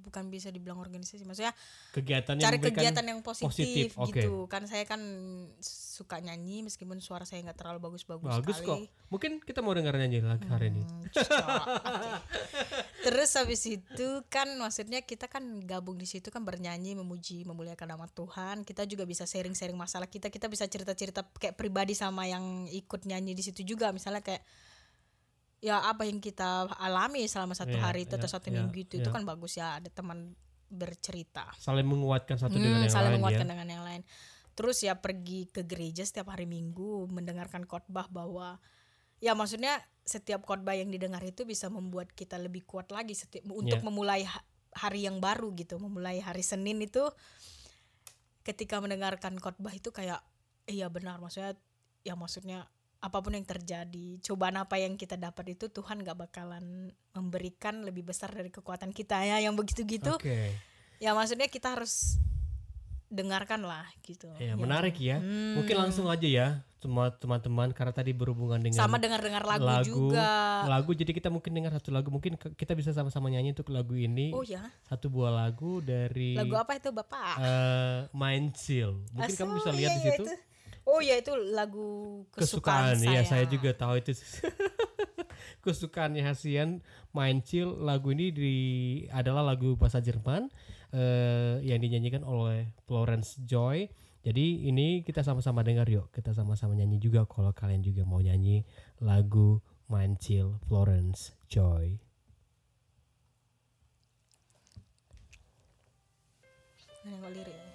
bukan 0.00 0.28
bisa 0.28 0.52
dibilang 0.52 0.78
organisasi, 0.78 1.24
maksudnya 1.24 1.56
kegiatan 1.96 2.36
cari 2.36 2.58
kegiatan 2.60 3.04
yang 3.04 3.20
positif, 3.24 3.96
positif, 3.96 4.12
gitu. 4.12 4.46
Kan 4.46 4.68
saya 4.68 4.84
kan 4.84 5.00
suka 5.60 6.20
nyanyi 6.20 6.64
meskipun 6.66 7.00
suara 7.00 7.24
saya 7.24 7.40
nggak 7.40 7.56
terlalu 7.56 7.88
bagus-bagus 7.88 8.28
bagus 8.28 8.60
kok 8.60 8.76
sekali. 8.76 8.86
mungkin 9.08 9.40
kita 9.40 9.64
mau 9.64 9.72
dengar 9.72 9.96
nyanyi 9.96 10.20
lagi 10.20 10.44
hari 10.46 10.68
ini 10.68 10.84
Hmm. 10.86 11.08
Oke. 11.08 11.24
Terus 13.06 13.30
habis 13.38 13.62
itu 13.64 14.08
kan 14.26 14.50
maksudnya 14.58 14.98
kita 15.02 15.30
kan 15.30 15.62
gabung 15.62 15.94
di 15.94 16.10
situ 16.10 16.28
kan 16.28 16.42
bernyanyi, 16.42 16.98
memuji, 16.98 17.46
memuliakan 17.46 17.94
nama 17.94 18.06
Tuhan. 18.10 18.66
Kita 18.66 18.82
juga 18.82 19.06
bisa 19.06 19.22
sharing-sharing 19.22 19.78
masalah 19.78 20.10
kita. 20.10 20.26
Kita 20.26 20.50
bisa 20.50 20.66
cerita-cerita 20.66 21.22
kayak 21.38 21.54
pribadi 21.54 21.94
sama 21.94 22.26
yang 22.26 22.66
ikut 22.66 23.06
nyanyi 23.06 23.38
di 23.38 23.46
situ 23.46 23.62
juga. 23.62 23.94
Misalnya 23.94 24.26
kayak 24.26 24.42
ya 25.58 25.80
apa 25.82 26.04
yang 26.04 26.20
kita 26.20 26.68
alami 26.76 27.24
selama 27.26 27.56
satu 27.56 27.74
Iya, 27.74 27.82
hari 27.82 28.04
itu 28.04 28.14
atau 28.14 28.28
iya, 28.28 28.34
satu 28.36 28.48
iya, 28.52 28.60
minggu 28.60 28.76
itu 28.76 28.94
itu 29.00 29.08
iya. 29.08 29.14
kan 29.14 29.22
bagus 29.24 29.56
ya 29.56 29.80
ada 29.80 29.88
teman 29.88 30.36
bercerita. 30.66 31.46
saling 31.56 31.86
menguatkan 31.86 32.36
satu 32.36 32.52
dengan 32.52 32.82
Hmm, 32.82 32.84
yang 32.84 32.92
saling 32.92 33.10
lain 33.10 33.16
menguatkan 33.22 33.46
ya 33.46 33.50
dengan 33.54 33.68
yang 33.70 33.84
lain. 33.86 34.02
Terus 34.56 34.78
ya 34.82 34.96
pergi 34.96 35.46
ke 35.46 35.62
gereja 35.62 36.02
setiap 36.02 36.32
hari 36.32 36.48
Minggu 36.48 37.06
mendengarkan 37.06 37.68
khotbah 37.68 38.08
bahwa 38.08 38.56
ya 39.20 39.32
maksudnya 39.32 39.78
setiap 40.02 40.42
khotbah 40.42 40.74
yang 40.74 40.88
didengar 40.90 41.20
itu 41.22 41.44
bisa 41.44 41.68
membuat 41.68 42.10
kita 42.12 42.36
lebih 42.36 42.64
kuat 42.64 42.90
lagi 42.90 43.14
setiap 43.14 43.46
untuk 43.48 43.78
Iya. 43.80 43.86
memulai 43.86 44.22
ha- 44.24 44.44
hari 44.76 45.06
yang 45.06 45.20
baru 45.20 45.54
gitu, 45.54 45.78
memulai 45.78 46.20
hari 46.20 46.42
Senin 46.42 46.82
itu 46.82 47.04
ketika 48.42 48.78
mendengarkan 48.78 49.38
khotbah 49.38 49.74
itu 49.74 49.90
kayak 49.90 50.22
iya 50.66 50.86
benar 50.86 51.18
maksudnya 51.18 51.54
ya 52.02 52.14
maksudnya 52.14 52.66
apa 53.06 53.22
pun 53.22 53.38
yang 53.38 53.46
terjadi, 53.46 54.18
cobaan 54.26 54.58
apa 54.58 54.82
yang 54.82 54.98
kita 54.98 55.14
dapat 55.14 55.54
itu 55.54 55.70
Tuhan 55.70 56.02
gak 56.02 56.26
bakalan 56.26 56.90
memberikan 57.14 57.86
lebih 57.86 58.02
besar 58.02 58.34
dari 58.34 58.50
kekuatan 58.50 58.90
kita 58.90 59.22
ya 59.22 59.38
yang 59.38 59.54
begitu 59.54 59.86
gitu 59.86 60.18
oke. 60.18 60.50
Ya 60.98 61.14
maksudnya 61.14 61.46
kita 61.46 61.78
harus 61.78 62.18
dengarkan 63.06 63.62
lah 63.62 63.86
gitu. 64.02 64.26
Ya 64.42 64.52
Ya. 64.52 64.54
menarik 64.58 64.98
ya. 64.98 65.22
Mungkin 65.54 65.76
langsung 65.78 66.10
aja 66.10 66.26
ya 66.26 66.48
semua 66.82 67.14
teman-teman 67.14 67.70
karena 67.70 67.94
tadi 67.94 68.10
berhubungan 68.10 68.58
dengan 68.62 68.78
sama 68.78 68.98
dengar-dengar 68.98 69.42
lagu, 69.42 69.66
lagu 69.66 69.86
juga. 69.86 70.62
lagu 70.66 70.90
jadi 70.94 71.10
kita 71.14 71.30
mungkin 71.30 71.54
dengar 71.54 71.70
satu 71.78 71.94
lagu. 71.94 72.10
Mungkin 72.10 72.34
kita 72.58 72.74
bisa 72.74 72.90
sama-sama 72.90 73.30
nyanyi 73.30 73.54
untuk 73.54 73.70
lagu 73.70 73.94
ini. 73.94 74.34
Oh 74.34 74.42
ya 74.42 74.66
satu 74.90 75.06
buah 75.06 75.30
lagu 75.30 75.78
dari 75.78 76.34
lagu 76.34 76.58
apa 76.58 76.74
itu 76.74 76.90
bapak? 76.90 77.34
Eh, 77.38 77.98
Mind 78.10 78.58
Chill 78.58 78.90
mungkin 79.14 79.34
kamu 79.38 79.50
Asal, 79.54 79.58
bisa 79.62 79.70
lihat 79.70 79.90
iya, 79.94 79.94
di 79.94 80.02
iya, 80.02 80.14
situ. 80.18 80.24
itu. 80.26 80.34
Oh 80.86 81.02
ya 81.02 81.18
itu 81.18 81.34
lagu 81.52 82.22
kesukaan, 82.30 82.94
kesukaan 82.94 82.96
saya. 83.02 83.14
ya 83.18 83.22
saya 83.26 83.44
juga 83.50 83.74
tahu 83.74 83.98
itu 83.98 84.14
kesukaannya 85.66 86.22
Hasian 86.22 86.80
Mind 87.10 87.42
Chill. 87.42 87.74
Lagu 87.82 88.14
ini 88.14 88.30
di 88.30 88.54
adalah 89.10 89.42
lagu 89.42 89.74
bahasa 89.74 89.98
Jerman 89.98 90.46
eh, 90.94 91.58
yang 91.66 91.82
dinyanyikan 91.82 92.22
oleh 92.22 92.70
Florence 92.86 93.42
Joy. 93.42 93.90
Jadi 94.22 94.66
ini 94.66 95.06
kita 95.06 95.22
sama-sama 95.22 95.62
dengar 95.62 95.86
yuk. 95.86 96.10
Kita 96.14 96.34
sama-sama 96.34 96.74
nyanyi 96.74 96.98
juga. 97.02 97.26
Kalau 97.26 97.50
kalian 97.54 97.82
juga 97.82 98.02
mau 98.06 98.22
nyanyi 98.22 98.62
lagu 99.02 99.62
Mind 99.90 100.18
Chill 100.22 100.58
Florence 100.66 101.34
Joy. 101.46 101.98
Nengok 107.06 107.30
lirik 107.30 107.65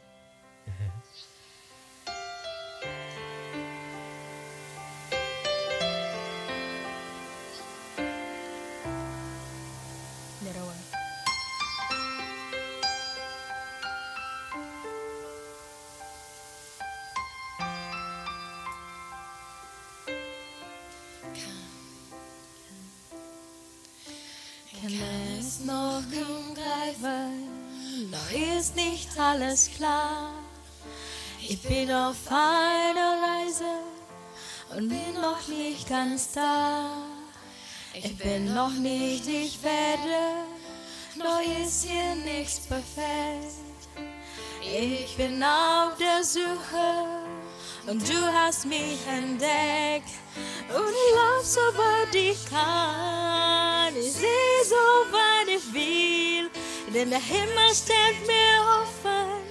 noch 25.65 26.01
umgreifen, 26.11 27.49
noch 28.09 28.57
ist 28.57 28.75
nicht 28.75 29.09
alles 29.19 29.69
klar. 29.75 30.33
Ich 31.41 31.61
bin 31.61 31.91
auf 31.91 32.15
einer 32.29 33.17
Reise 33.21 33.65
und 34.75 34.89
bin 34.89 35.13
noch 35.21 35.47
nicht 35.47 35.89
ganz 35.89 36.31
da. 36.33 37.03
Ich 37.93 38.17
bin 38.17 38.53
noch 38.53 38.71
nicht, 38.71 39.27
ich 39.27 39.61
werde, 39.63 40.45
noch 41.17 41.41
ist 41.61 41.85
hier 41.85 42.15
nichts 42.15 42.59
perfekt. 42.67 43.61
Ich 44.63 45.17
bin 45.17 45.43
auf 45.43 45.97
der 45.97 46.23
Suche 46.23 47.21
und 47.87 48.07
du 48.07 48.33
hast 48.33 48.65
mich 48.65 48.99
entdeckt. 49.07 50.11
Und 50.69 50.89
ich 50.89 51.15
lauf 51.15 51.45
so 51.45 51.59
weit 51.77 52.15
ich 52.15 52.45
kann, 52.49 53.30
Then 56.91 57.09
the 57.09 57.19
hymn 57.19 57.49
stand 57.73 58.17
me 58.27 58.57
often, 58.57 59.41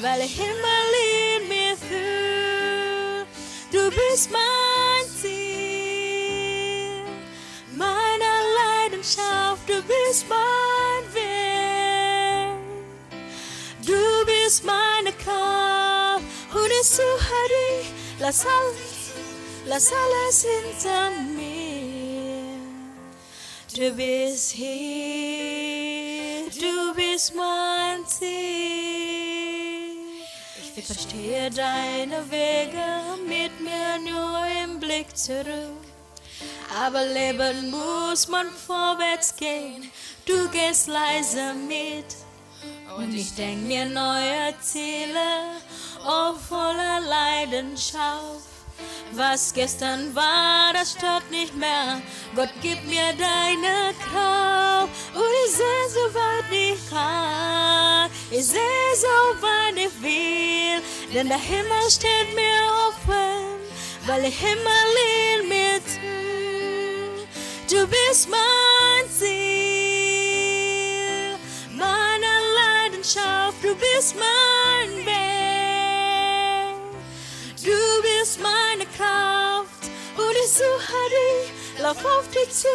while 0.00 0.18
the 0.18 0.26
hymn 0.26 0.54
lead 0.92 1.48
me 1.48 1.74
through 1.74 3.24
to 3.72 3.90
peace 3.90 4.28
mighty. 4.30 5.40
Mine 7.74 8.22
are 8.22 8.44
light 8.60 8.90
and 8.92 9.02
shaft 9.02 9.66
to 9.68 9.80
be 9.80 10.12
mine 10.28 11.04
veil. 11.14 12.58
Do 13.80 14.24
peace 14.26 14.62
mine 14.62 15.06
a 15.06 15.12
call, 15.12 16.20
who 16.50 16.64
is 16.64 16.86
so 16.86 17.18
hurry, 17.18 17.86
la 18.20 18.30
Salle, 18.30 18.74
la 19.66 19.78
Salle, 19.78 20.28
is 20.28 20.44
in 20.84 21.34
me. 21.34 22.58
To 23.68 23.90
be 23.92 24.34
here. 24.34 25.09
Du 27.20 27.26
bist 27.26 27.34
mein 27.36 28.06
Ziel. 28.06 28.30
Ich 30.76 30.86
verstehe 30.86 31.50
deine 31.50 32.30
Wege 32.30 33.18
mit 33.26 33.60
mir 33.60 33.98
nur 34.10 34.46
im 34.64 34.80
Blick 34.80 35.14
zurück. 35.16 35.84
Aber 36.82 37.04
leben 37.04 37.70
muss 37.70 38.28
man 38.28 38.46
vorwärts 38.48 39.36
gehen, 39.36 39.90
du 40.24 40.48
gehst 40.48 40.86
leise 40.86 41.52
mit. 41.68 42.06
Und 42.96 43.14
ich 43.14 43.34
denk 43.34 43.66
mir 43.66 43.84
neue 43.86 44.54
Ziele, 44.62 45.58
oh 46.06 46.34
voller 46.48 47.00
Leidenschaft. 47.00 48.59
Was 49.12 49.52
gestern 49.52 50.14
war, 50.14 50.72
das 50.72 50.92
stört 50.92 51.28
nicht 51.30 51.56
mehr. 51.56 52.00
Gott, 52.36 52.50
gib 52.62 52.84
mir 52.86 53.12
deine 53.18 53.92
Kraft. 53.98 54.88
Und 55.14 55.32
ich 55.44 55.52
seh 55.52 55.88
so 55.88 56.14
weit 56.14 56.44
ich 56.52 56.90
kann. 56.90 58.10
Ich 58.30 58.46
seh 58.46 58.94
so 58.94 59.42
weit 59.42 59.76
ich 59.76 60.00
will. 60.00 60.80
Denn 61.12 61.28
der 61.28 61.38
Himmel 61.38 61.90
steht 61.90 62.34
mir 62.34 62.70
offen, 62.88 63.58
weil 64.06 64.24
ich 64.24 64.38
Himmel 64.38 64.96
in 65.34 65.48
mir 65.48 65.80
fühl. 65.80 67.26
Du 67.68 67.86
bist 67.86 68.28
mein 68.28 69.10
Ziel, 69.10 69.30
meine 71.76 72.32
Leidenschaft. 72.58 73.58
Du 73.62 73.74
bist 73.74 74.14
mein 74.16 75.04
Weg. 75.04 75.20
Du 77.62 78.02
bist 78.02 78.40
meine 78.40 78.69
Kraft 79.00 79.90
suche 80.46 81.02
dich, 81.16 81.80
lauf 81.82 82.04
auf 82.04 82.28
dich 82.28 82.50
zu, 82.50 82.68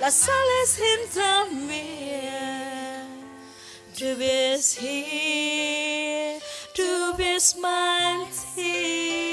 lass 0.00 0.28
alles 0.28 0.76
hinter 0.76 1.46
mir. 1.66 3.06
Du 3.98 4.16
bist 4.16 4.78
hier, 4.78 6.40
du 6.74 7.16
bist 7.16 7.58
mein 7.60 8.26
Ziel. 8.32 9.27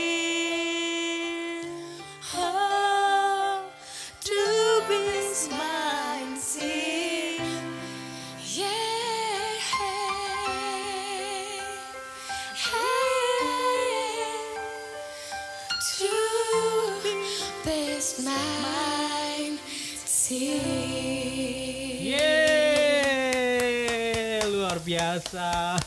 Biasa. 25.15 25.79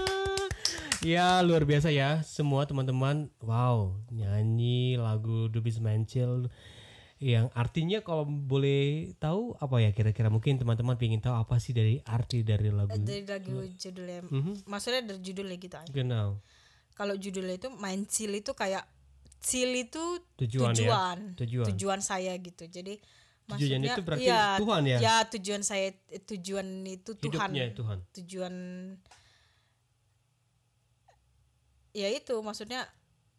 ya 1.04 1.44
luar 1.44 1.68
biasa 1.68 1.92
ya 1.92 2.24
semua 2.24 2.64
teman-teman. 2.64 3.28
Wow 3.44 4.00
nyanyi 4.08 4.96
lagu 4.96 5.52
Dubis 5.52 5.76
Mencil 5.76 6.48
yang 7.16 7.48
artinya 7.52 8.00
kalau 8.00 8.24
boleh 8.24 9.12
tahu 9.16 9.56
apa 9.56 9.80
ya 9.80 9.92
kira-kira 9.92 10.28
mungkin 10.28 10.56
teman-teman 10.56 10.96
ingin 11.00 11.20
tahu 11.20 11.32
apa 11.32 11.56
sih 11.56 11.72
dari 11.72 12.00
arti 12.02 12.44
dari 12.44 12.68
lagu 12.68 12.92
dari 12.92 13.24
lagu 13.24 13.64
judulnya 13.72 14.20
Mhm. 14.28 14.68
maksudnya 14.68 15.00
dari 15.00 15.20
judulnya 15.24 15.56
gitu 15.56 15.76
aja 15.76 15.88
Genau 15.90 16.36
kalau 16.92 17.16
judulnya 17.16 17.56
itu 17.56 17.68
main 17.72 18.04
itu 18.36 18.52
kayak 18.52 18.84
chill 19.40 19.72
itu 19.72 20.20
Tujuan 20.36 20.72
ya? 20.72 20.80
tujuan 20.80 21.18
Tujuan. 21.40 21.66
tujuan 21.72 22.00
saya 22.04 22.36
gitu 22.36 22.68
jadi 22.68 23.00
Tujuan 23.46 23.78
maksudnya 23.78 23.94
itu 23.94 24.02
berarti 24.02 24.26
iya, 24.26 24.42
Tuhan 24.58 24.82
ya? 24.84 24.98
ya 24.98 25.16
tujuan 25.30 25.62
saya 25.62 25.88
tujuan 26.26 26.66
itu 26.84 27.10
Tuhan. 27.14 27.30
hidupnya 27.30 27.64
Tuhan. 27.72 27.98
Tujuan 28.12 28.54
ya 31.94 32.08
itu 32.12 32.34
maksudnya 32.42 32.84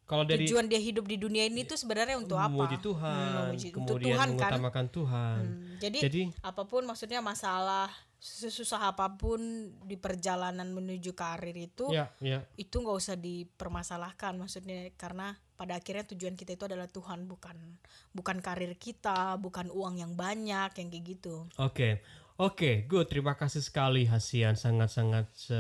kalau 0.07 0.23
dari 0.23 0.47
tujuan 0.47 0.71
dia 0.71 0.79
hidup 0.79 1.03
di 1.03 1.19
dunia 1.19 1.43
ini 1.43 1.67
tuh 1.67 1.75
sebenarnya 1.75 2.15
untuk 2.15 2.39
apa? 2.39 2.47
Memuji 2.47 2.79
Tuhan 2.79 3.11
Hmm, 3.11 3.35
memuji- 3.51 3.71
untuk 3.75 3.99
kemudian 3.99 4.07
Tuhan 4.07 4.27
kan? 4.31 4.31
mengutamakan 4.31 4.85
Tuhan. 4.87 5.41
Hmm, 5.43 5.75
jadi, 5.77 5.99
jadi 6.07 6.21
apa 6.41 6.63
pun 6.63 6.81
maksudnya 6.87 7.19
masalah 7.19 7.91
sesusah 8.17 8.87
apa 8.87 9.13
pun 9.13 9.37
di 9.83 9.93
perjalanan 9.93 10.65
menuju 10.73 11.13
karir 11.13 11.53
itu 11.53 11.91
ya 11.93 12.09
ya. 12.17 12.41
itu 12.55 12.73
nggak 12.73 12.97
usah 12.97 13.13
dipermasalahkan 13.13 14.33
maksudnya 14.33 14.89
karena 14.97 15.37
pada 15.57 15.73
akhirnya 15.73 16.05
tujuan 16.07 16.33
kita 16.33 16.53
itu 16.53 16.63
adalah 16.63 16.85
Tuhan 16.87 17.25
bukan 17.25 17.57
bukan 18.13 18.37
karir 18.39 18.77
kita 18.77 19.35
bukan 19.37 19.67
uang 19.69 19.97
yang 19.97 20.13
banyak 20.13 20.69
yang 20.71 20.87
kayak 20.87 21.05
gitu 21.07 21.49
Oke, 21.57 22.05
oke, 22.37 22.85
good. 22.85 23.05
Terima 23.07 23.33
kasih 23.33 23.59
sekali 23.59 24.05
Hasian, 24.05 24.53
sangat-sangat 24.53 25.25
se- 25.33 25.57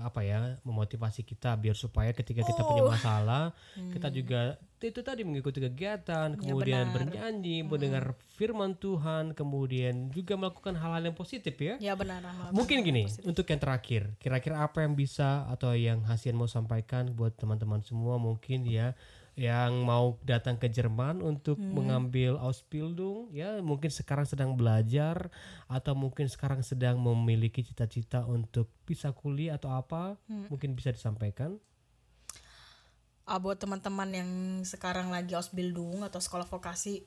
apa 0.00 0.20
ya 0.20 0.58
memotivasi 0.62 1.22
kita 1.22 1.54
biar 1.54 1.74
supaya 1.74 2.10
ketika 2.10 2.42
kita 2.42 2.60
punya 2.60 2.82
Oh. 2.82 2.90
masalah, 2.90 3.54
kita 3.88 4.10
juga 4.10 4.58
itu 4.90 5.00
tadi 5.00 5.24
mengikuti 5.24 5.62
kegiatan, 5.62 6.36
kemudian 6.36 6.92
benar. 6.92 6.94
bernyanyi, 6.94 7.64
mendengar 7.64 8.12
firman 8.36 8.76
Tuhan, 8.76 9.32
kemudian 9.32 10.12
juga 10.12 10.36
melakukan 10.36 10.76
hal-hal 10.76 11.02
yang 11.08 11.16
positif 11.16 11.56
ya. 11.56 11.80
ya 11.80 11.96
benar 11.96 12.20
Amal. 12.20 12.52
Mungkin 12.52 12.84
gini, 12.84 13.08
untuk 13.24 13.48
yang 13.48 13.60
terakhir, 13.60 14.12
kira-kira 14.20 14.60
apa 14.60 14.84
yang 14.84 14.92
bisa 14.92 15.48
atau 15.48 15.72
yang 15.72 16.04
Hasian 16.04 16.36
mau 16.36 16.50
sampaikan 16.50 17.12
buat 17.16 17.32
teman-teman 17.34 17.80
semua 17.80 18.20
mungkin 18.20 18.68
ya 18.68 18.92
yang 19.34 19.82
mau 19.82 20.14
datang 20.22 20.54
ke 20.54 20.70
Jerman 20.70 21.18
untuk 21.18 21.58
mengambil 21.58 22.38
Ausbildung 22.38 23.34
ya 23.34 23.58
mungkin 23.58 23.90
sekarang 23.90 24.30
sedang 24.30 24.54
belajar 24.54 25.26
atau 25.66 25.98
mungkin 25.98 26.30
sekarang 26.30 26.62
sedang 26.62 27.02
memiliki 27.02 27.66
cita-cita 27.66 28.22
untuk 28.30 28.70
bisa 28.86 29.10
kuliah 29.10 29.58
atau 29.58 29.74
apa 29.74 30.14
mungkin 30.30 30.78
bisa 30.78 30.94
disampaikan 30.94 31.58
ah, 33.24 33.40
buat 33.40 33.56
teman-teman 33.56 34.10
yang 34.12 34.30
sekarang 34.62 35.08
lagi 35.08 35.32
Ausbildung 35.34 36.04
atau 36.04 36.20
sekolah 36.20 36.44
vokasi 36.44 37.04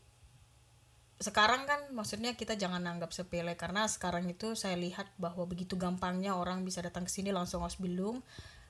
sekarang 1.18 1.66
kan 1.66 1.82
maksudnya 1.98 2.38
kita 2.38 2.54
jangan 2.54 2.86
anggap 2.86 3.10
sepele 3.10 3.58
karena 3.58 3.90
sekarang 3.90 4.30
itu 4.30 4.54
saya 4.54 4.78
lihat 4.78 5.10
bahwa 5.18 5.50
begitu 5.50 5.74
gampangnya 5.74 6.38
orang 6.38 6.62
bisa 6.62 6.78
datang 6.86 7.10
ke 7.10 7.12
sini 7.12 7.34
langsung 7.34 7.66
Ausbildung 7.66 8.22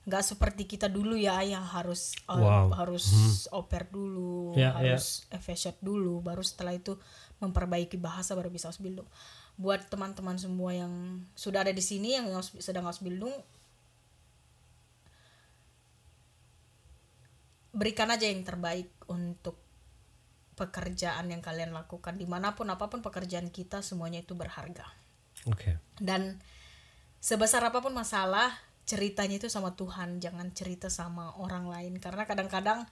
nggak 0.08 0.24
seperti 0.24 0.64
kita 0.64 0.88
dulu 0.88 1.12
ya 1.20 1.44
yang 1.44 1.60
harus 1.60 2.16
uh, 2.24 2.40
Wow. 2.40 2.72
harus 2.72 3.04
oper 3.52 3.92
dulu 3.92 4.56
Ya, 4.56 4.72
harus 4.72 5.28
FSHOT 5.28 5.84
dulu 5.84 6.24
baru 6.24 6.40
setelah 6.40 6.72
itu 6.72 6.96
memperbaiki 7.44 8.00
bahasa 8.00 8.32
baru 8.32 8.48
bisa 8.48 8.72
Ausbildung 8.72 9.04
buat 9.60 9.84
teman-teman 9.92 10.40
semua 10.40 10.72
yang 10.72 11.20
sudah 11.36 11.60
ada 11.68 11.74
di 11.76 11.84
sini 11.84 12.16
yang 12.16 12.32
sedang 12.40 12.88
Ausbildung 12.88 13.36
berikan 17.78 18.10
aja 18.10 18.26
yang 18.26 18.42
terbaik 18.42 18.90
untuk 19.06 19.62
pekerjaan 20.58 21.30
yang 21.30 21.38
kalian 21.38 21.70
lakukan. 21.70 22.18
Di 22.18 22.26
mana 22.26 22.58
pun 22.58 22.66
apa 22.66 22.90
pun 22.90 22.98
pekerjaan 22.98 23.54
kita 23.54 23.78
semuanya 23.86 24.26
itu 24.26 24.34
berharga. 24.34 24.90
Oke. 25.46 25.78
Dan 25.94 26.42
sebesar 27.22 27.62
apa 27.62 27.78
pun 27.78 27.94
masalah 27.94 28.50
ceritanya 28.82 29.38
itu 29.38 29.46
sama 29.46 29.78
Tuhan. 29.78 30.18
Jangan 30.18 30.50
cerita 30.50 30.90
sama 30.90 31.38
orang 31.38 31.70
lain. 31.70 32.02
Karena 32.02 32.26
kadang-kadang 32.26 32.82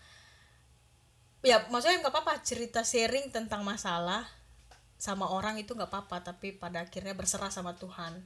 ya 1.42 1.66
maksudnya 1.66 2.06
nggak 2.06 2.14
apa-apa. 2.14 2.46
Cerita 2.46 2.86
sharing 2.86 3.34
tentang 3.34 3.66
masalah 3.66 4.22
sama 4.94 5.26
orang 5.26 5.58
itu 5.58 5.74
nggak 5.74 5.90
apa-apa. 5.90 6.22
Tapi 6.22 6.54
pada 6.54 6.86
akhirnya 6.86 7.18
berserah 7.18 7.50
sama 7.50 7.74
Tuhan. 7.74 8.22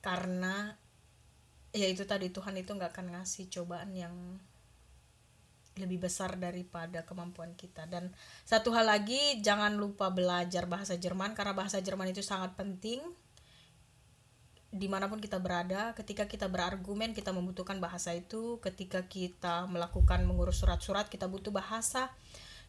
Karena 0.00 0.72
ya 1.76 1.84
itu 1.88 2.08
tadi 2.08 2.32
Tuhan 2.32 2.56
itu 2.56 2.72
nggak 2.72 2.96
akan 2.96 3.20
ngasih 3.20 3.52
cobaan 3.52 3.92
yang 3.92 4.16
lebih 5.80 6.04
besar 6.04 6.36
daripada 6.36 7.04
kemampuan 7.08 7.56
kita. 7.56 7.88
Dan 7.88 8.12
satu 8.44 8.72
hal 8.76 8.88
lagi 8.88 9.40
jangan 9.40 9.72
lupa 9.76 10.12
belajar 10.12 10.68
bahasa 10.68 11.00
Jerman 11.00 11.32
karena 11.32 11.56
bahasa 11.56 11.80
Jerman 11.80 12.12
itu 12.12 12.20
sangat 12.20 12.52
penting 12.58 13.00
di 14.72 14.88
mana 14.88 15.08
pun 15.08 15.20
kita 15.20 15.36
berada. 15.40 15.92
Ketika 15.92 16.24
kita 16.24 16.48
berargumen 16.48 17.12
kita 17.12 17.32
membutuhkan 17.32 17.76
bahasa 17.80 18.16
itu. 18.16 18.60
Ketika 18.60 19.04
kita 19.04 19.68
melakukan 19.68 20.24
mengurus 20.24 20.64
surat-surat 20.64 21.08
kita 21.12 21.28
butuh 21.28 21.52
bahasa. 21.52 22.12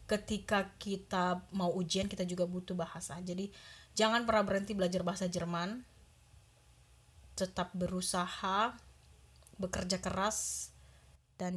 Ketika 0.04 0.76
kita 0.76 1.48
mau 1.56 1.72
ujian 1.72 2.08
kita 2.08 2.28
juga 2.28 2.44
butuh 2.44 2.76
bahasa. 2.76 3.16
Jadi 3.24 3.48
jangan 3.96 4.28
pernah 4.28 4.44
berhenti 4.44 4.76
belajar 4.76 5.00
bahasa 5.00 5.28
Jerman. 5.28 5.80
Tetap 7.36 7.72
berusaha 7.72 8.76
bekerja 9.56 10.02
keras 10.02 10.70
dan 11.40 11.54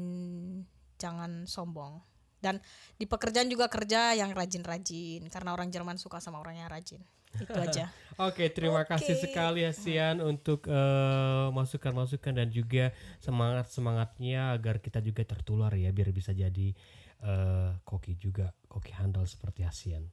jangan 0.98 1.46
sombong 1.50 2.02
dan 2.38 2.62
di 3.02 3.10
pekerjaan 3.10 3.50
juga 3.50 3.66
kerja 3.66 4.14
yang 4.14 4.34
rajin-rajin 4.34 5.26
karena 5.30 5.54
orang 5.58 5.74
Jerman 5.74 5.98
suka 5.98 6.22
sama 6.22 6.38
orang 6.38 6.62
yang 6.62 6.70
rajin 6.70 7.02
itu 7.38 7.54
aja 7.66 7.90
Oke, 8.18 8.50
terima 8.50 8.82
Oke. 8.82 8.98
kasih 8.98 9.14
sekali 9.14 9.62
Hasian 9.62 10.26
untuk 10.26 10.66
eh, 10.66 11.48
masukan-masukan 11.54 12.34
dan 12.34 12.50
juga 12.50 12.90
semangat-semangatnya 13.22 14.58
agar 14.58 14.82
kita 14.82 15.06
juga 15.06 15.22
tertular 15.22 15.70
ya 15.78 15.94
biar 15.94 16.10
bisa 16.10 16.34
jadi 16.34 16.74
eh, 17.22 17.72
koki 17.86 18.18
juga, 18.18 18.50
koki 18.66 18.90
handal 18.98 19.30
seperti 19.30 19.70
Hasian. 19.70 20.10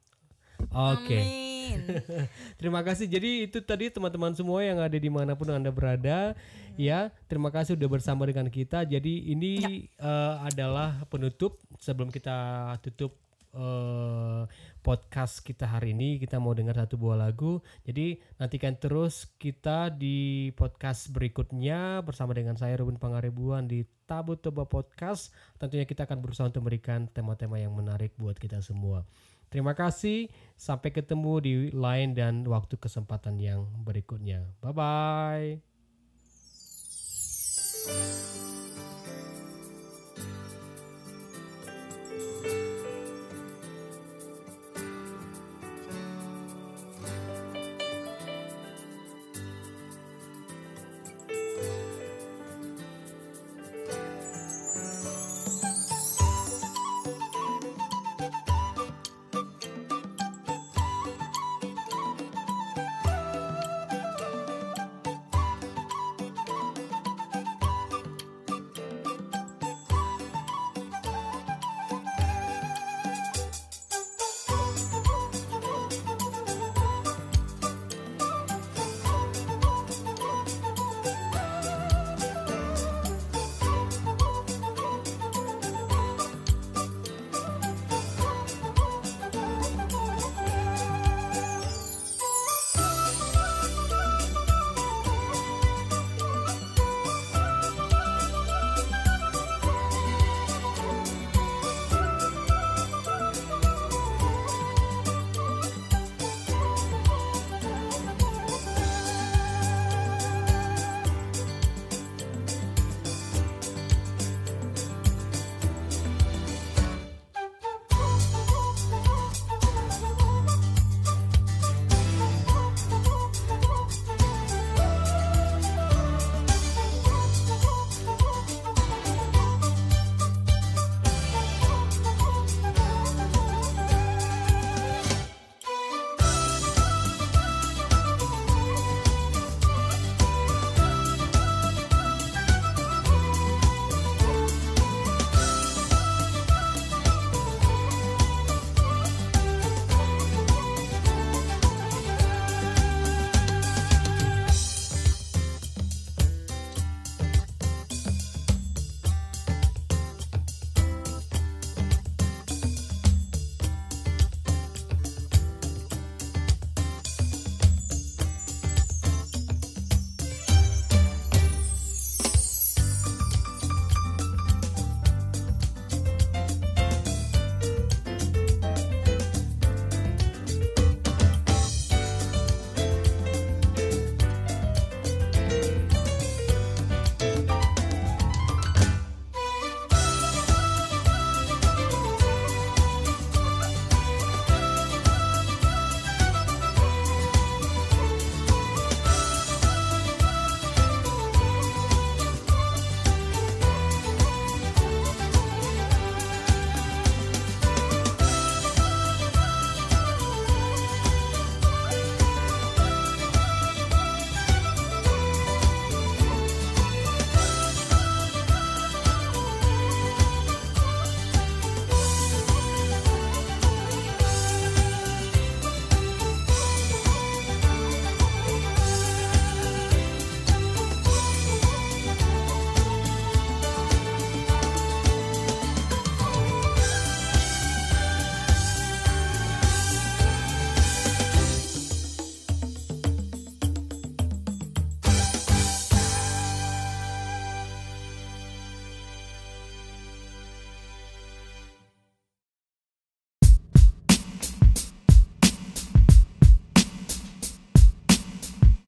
Oke, 0.74 1.18
Amin. 1.22 1.78
terima 2.60 2.80
kasih. 2.82 3.06
Jadi 3.06 3.46
itu 3.46 3.58
tadi 3.62 3.90
teman-teman 3.90 4.34
semua 4.34 4.62
yang 4.62 4.82
ada 4.82 4.98
di 4.98 5.10
mana 5.10 5.38
pun 5.38 5.50
anda 5.50 5.70
berada, 5.70 6.34
ya 6.74 7.14
terima 7.30 7.54
kasih 7.54 7.78
udah 7.78 7.88
bersama 7.90 8.26
dengan 8.26 8.50
kita. 8.50 8.82
Jadi 8.82 9.30
ini 9.30 9.86
eh, 9.86 10.34
adalah 10.42 11.06
penutup 11.06 11.62
sebelum 11.78 12.10
kita 12.10 12.34
tutup 12.82 13.14
eh, 13.54 14.42
podcast 14.84 15.40
kita 15.40 15.64
hari 15.64 15.96
ini 15.96 16.20
kita 16.20 16.36
mau 16.36 16.52
dengar 16.52 16.76
satu 16.76 16.98
buah 17.00 17.16
lagu. 17.16 17.62
Jadi 17.88 18.20
nantikan 18.36 18.76
terus 18.76 19.30
kita 19.40 19.88
di 19.94 20.50
podcast 20.58 21.08
berikutnya 21.14 22.02
bersama 22.04 22.36
dengan 22.36 22.58
saya 22.58 22.76
Ruben 22.76 23.00
Pangaribuan 23.00 23.64
di 23.64 23.86
Tabu 24.04 24.36
Toba 24.36 24.68
Podcast. 24.68 25.32
Tentunya 25.56 25.88
kita 25.88 26.04
akan 26.04 26.20
berusaha 26.20 26.50
untuk 26.50 26.66
memberikan 26.66 27.08
tema-tema 27.08 27.56
yang 27.56 27.72
menarik 27.72 28.12
buat 28.20 28.36
kita 28.36 28.60
semua. 28.60 29.08
Terima 29.54 29.70
kasih. 29.70 30.26
Sampai 30.58 30.90
ketemu 30.90 31.38
di 31.38 31.54
lain 31.70 32.10
dan 32.10 32.42
waktu 32.42 32.74
kesempatan 32.74 33.38
yang 33.38 33.70
berikutnya. 33.86 34.50
Bye 34.58 34.74
bye. 34.74 35.62